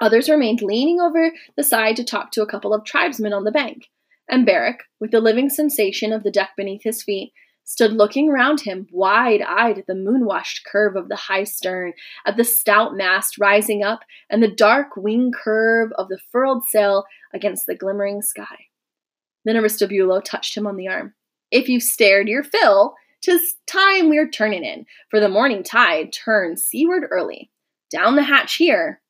Others 0.00 0.28
remained 0.28 0.62
leaning 0.62 1.00
over 1.00 1.32
the 1.56 1.62
side 1.62 1.96
to 1.96 2.04
talk 2.04 2.30
to 2.32 2.42
a 2.42 2.46
couple 2.46 2.72
of 2.72 2.84
tribesmen 2.84 3.32
on 3.32 3.44
the 3.44 3.50
bank. 3.50 3.88
And 4.28 4.46
Beric, 4.46 4.80
with 5.00 5.10
the 5.10 5.20
living 5.20 5.50
sensation 5.50 6.12
of 6.12 6.22
the 6.22 6.30
deck 6.30 6.50
beneath 6.56 6.84
his 6.84 7.02
feet, 7.02 7.32
stood 7.64 7.92
looking 7.92 8.28
round 8.28 8.60
him, 8.60 8.86
wide 8.90 9.42
eyed 9.42 9.78
at 9.78 9.86
the 9.86 9.94
moon 9.94 10.24
washed 10.24 10.64
curve 10.70 10.96
of 10.96 11.08
the 11.08 11.16
high 11.16 11.44
stern, 11.44 11.92
at 12.26 12.36
the 12.36 12.44
stout 12.44 12.96
mast 12.96 13.38
rising 13.38 13.82
up, 13.82 14.00
and 14.28 14.42
the 14.42 14.48
dark 14.48 14.96
wing 14.96 15.30
curve 15.32 15.90
of 15.96 16.08
the 16.08 16.18
furled 16.30 16.64
sail 16.64 17.04
against 17.34 17.66
the 17.66 17.74
glimmering 17.74 18.22
sky. 18.22 18.66
Then 19.44 19.56
Aristobulo 19.56 20.22
touched 20.22 20.56
him 20.56 20.66
on 20.66 20.76
the 20.76 20.88
arm. 20.88 21.14
If 21.50 21.68
you've 21.68 21.82
stared 21.82 22.28
your 22.28 22.42
fill, 22.42 22.94
'tis 23.22 23.56
time 23.66 24.08
we're 24.08 24.28
turning 24.28 24.64
in, 24.64 24.86
for 25.08 25.20
the 25.20 25.28
morning 25.28 25.62
tide 25.62 26.12
turns 26.12 26.64
seaward 26.64 27.04
early. 27.10 27.50
Down 27.90 28.16
the 28.16 28.22
hatch 28.22 28.56
here. 28.56 29.00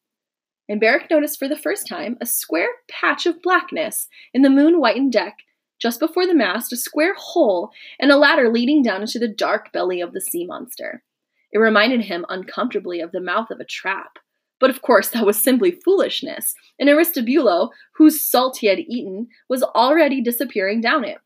And 0.69 0.81
Beric 0.81 1.11
noticed 1.11 1.39
for 1.39 1.49
the 1.49 1.57
first 1.57 1.87
time 1.87 2.17
a 2.21 2.27
square 2.27 2.69
patch 2.89 3.27
of 3.27 3.43
blackness 3.43 4.09
in 4.33 4.43
the 4.43 4.51
moon 4.51 4.75
whitened 4.75 5.13
deck 5.13 5.39
just 5.81 5.99
before 5.99 6.27
the 6.27 6.35
mast, 6.35 6.73
a 6.73 6.77
square 6.77 7.15
hole, 7.15 7.71
and 7.99 8.13
a 8.13 8.17
ladder 8.17 8.49
leading 8.49 8.83
down 8.83 9.01
into 9.01 9.19
the 9.19 9.29
dark 9.29 9.73
belly 9.73 10.01
of 10.01 10.13
the 10.13 10.21
sea 10.21 10.47
monster. 10.47 11.03
It 11.51 11.59
reminded 11.59 12.03
him 12.03 12.25
uncomfortably 12.29 13.01
of 13.01 13.11
the 13.11 13.21
mouth 13.21 13.51
of 13.51 13.59
a 13.59 13.65
trap. 13.65 14.19
But 14.62 14.70
of 14.70 14.81
course, 14.81 15.09
that 15.09 15.27
was 15.27 15.42
simply 15.42 15.72
foolishness, 15.72 16.55
and 16.79 16.88
Aristobulo, 16.88 17.70
whose 17.96 18.25
salt 18.25 18.59
he 18.59 18.68
had 18.68 18.79
eaten, 18.79 19.27
was 19.48 19.64
already 19.64 20.22
disappearing 20.22 20.81
down 20.81 21.05
it. 21.05 21.18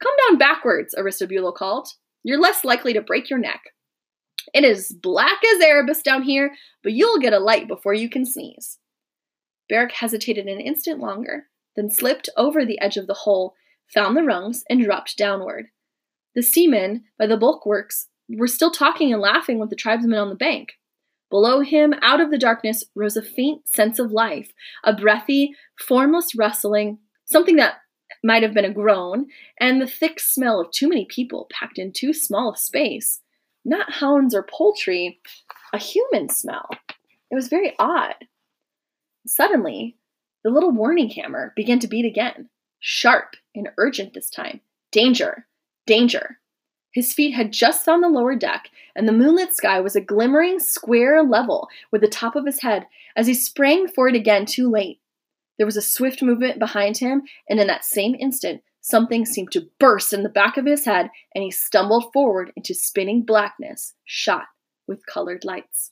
Come 0.00 0.14
down 0.28 0.38
backwards, 0.38 0.94
Aristobulo 0.96 1.52
called. 1.52 1.88
You're 2.22 2.40
less 2.40 2.64
likely 2.64 2.92
to 2.92 3.00
break 3.02 3.28
your 3.28 3.40
neck. 3.40 3.60
It 4.54 4.62
is 4.62 4.92
black 5.02 5.42
as 5.44 5.60
Erebus 5.60 6.00
down 6.00 6.22
here, 6.22 6.52
but 6.84 6.92
you'll 6.92 7.18
get 7.18 7.32
a 7.32 7.40
light 7.40 7.66
before 7.66 7.92
you 7.92 8.08
can 8.08 8.24
sneeze. 8.24 8.78
Beric 9.68 9.90
hesitated 9.90 10.46
an 10.46 10.60
instant 10.60 11.00
longer, 11.00 11.46
then 11.74 11.90
slipped 11.90 12.28
over 12.36 12.64
the 12.64 12.80
edge 12.80 12.96
of 12.96 13.08
the 13.08 13.14
hole 13.14 13.56
found 13.92 14.16
the 14.16 14.22
rungs, 14.22 14.64
and 14.68 14.82
dropped 14.82 15.16
downward. 15.16 15.66
The 16.34 16.42
seamen 16.42 17.04
by 17.18 17.26
the 17.26 17.36
bulwarks 17.36 18.08
were 18.28 18.48
still 18.48 18.70
talking 18.70 19.12
and 19.12 19.22
laughing 19.22 19.58
with 19.58 19.70
the 19.70 19.76
tribesmen 19.76 20.18
on 20.18 20.28
the 20.28 20.34
bank. 20.34 20.74
Below 21.30 21.60
him, 21.60 21.94
out 22.02 22.20
of 22.20 22.30
the 22.30 22.38
darkness, 22.38 22.84
rose 22.94 23.16
a 23.16 23.22
faint 23.22 23.68
sense 23.68 23.98
of 23.98 24.12
life, 24.12 24.52
a 24.84 24.92
breathy, 24.92 25.54
formless 25.78 26.34
rustling, 26.36 26.98
something 27.24 27.56
that 27.56 27.76
might 28.22 28.42
have 28.42 28.54
been 28.54 28.64
a 28.64 28.72
groan, 28.72 29.26
and 29.60 29.80
the 29.80 29.86
thick 29.86 30.20
smell 30.20 30.60
of 30.60 30.70
too 30.70 30.88
many 30.88 31.04
people 31.04 31.48
packed 31.50 31.78
in 31.78 31.92
too 31.92 32.12
small 32.12 32.52
a 32.52 32.56
space. 32.56 33.20
Not 33.64 33.94
hounds 33.94 34.34
or 34.34 34.44
poultry, 34.44 35.20
a 35.72 35.78
human 35.78 36.28
smell. 36.28 36.68
It 37.30 37.34
was 37.34 37.48
very 37.48 37.74
odd. 37.78 38.14
Suddenly, 39.26 39.96
the 40.44 40.50
little 40.50 40.70
warning 40.70 41.10
hammer 41.10 41.52
began 41.56 41.80
to 41.80 41.88
beat 41.88 42.04
again 42.04 42.48
sharp 42.78 43.34
and 43.54 43.70
urgent 43.78 44.14
this 44.14 44.30
time. 44.30 44.60
Danger! 44.92 45.46
Danger! 45.86 46.38
His 46.96 47.12
feet 47.12 47.32
had 47.32 47.52
just 47.52 47.84
found 47.84 48.02
the 48.02 48.08
lower 48.08 48.34
deck, 48.34 48.70
and 48.94 49.06
the 49.06 49.12
moonlit 49.12 49.54
sky 49.54 49.80
was 49.80 49.94
a 49.94 50.00
glimmering 50.00 50.58
square 50.58 51.22
level 51.22 51.68
with 51.90 52.00
the 52.00 52.08
top 52.08 52.34
of 52.34 52.46
his 52.46 52.62
head 52.62 52.86
as 53.14 53.26
he 53.26 53.34
sprang 53.34 53.86
for 53.86 54.08
it 54.08 54.14
again 54.14 54.46
too 54.46 54.70
late. 54.70 54.98
There 55.58 55.66
was 55.66 55.76
a 55.76 55.82
swift 55.82 56.22
movement 56.22 56.58
behind 56.58 56.96
him, 56.96 57.24
and 57.50 57.60
in 57.60 57.66
that 57.66 57.84
same 57.84 58.14
instant, 58.18 58.62
something 58.80 59.26
seemed 59.26 59.52
to 59.52 59.68
burst 59.78 60.14
in 60.14 60.22
the 60.22 60.30
back 60.30 60.56
of 60.56 60.64
his 60.64 60.86
head, 60.86 61.10
and 61.34 61.44
he 61.44 61.50
stumbled 61.50 62.14
forward 62.14 62.50
into 62.56 62.72
spinning 62.72 63.26
blackness, 63.26 63.92
shot 64.06 64.46
with 64.86 65.04
colored 65.04 65.44
lights. 65.44 65.90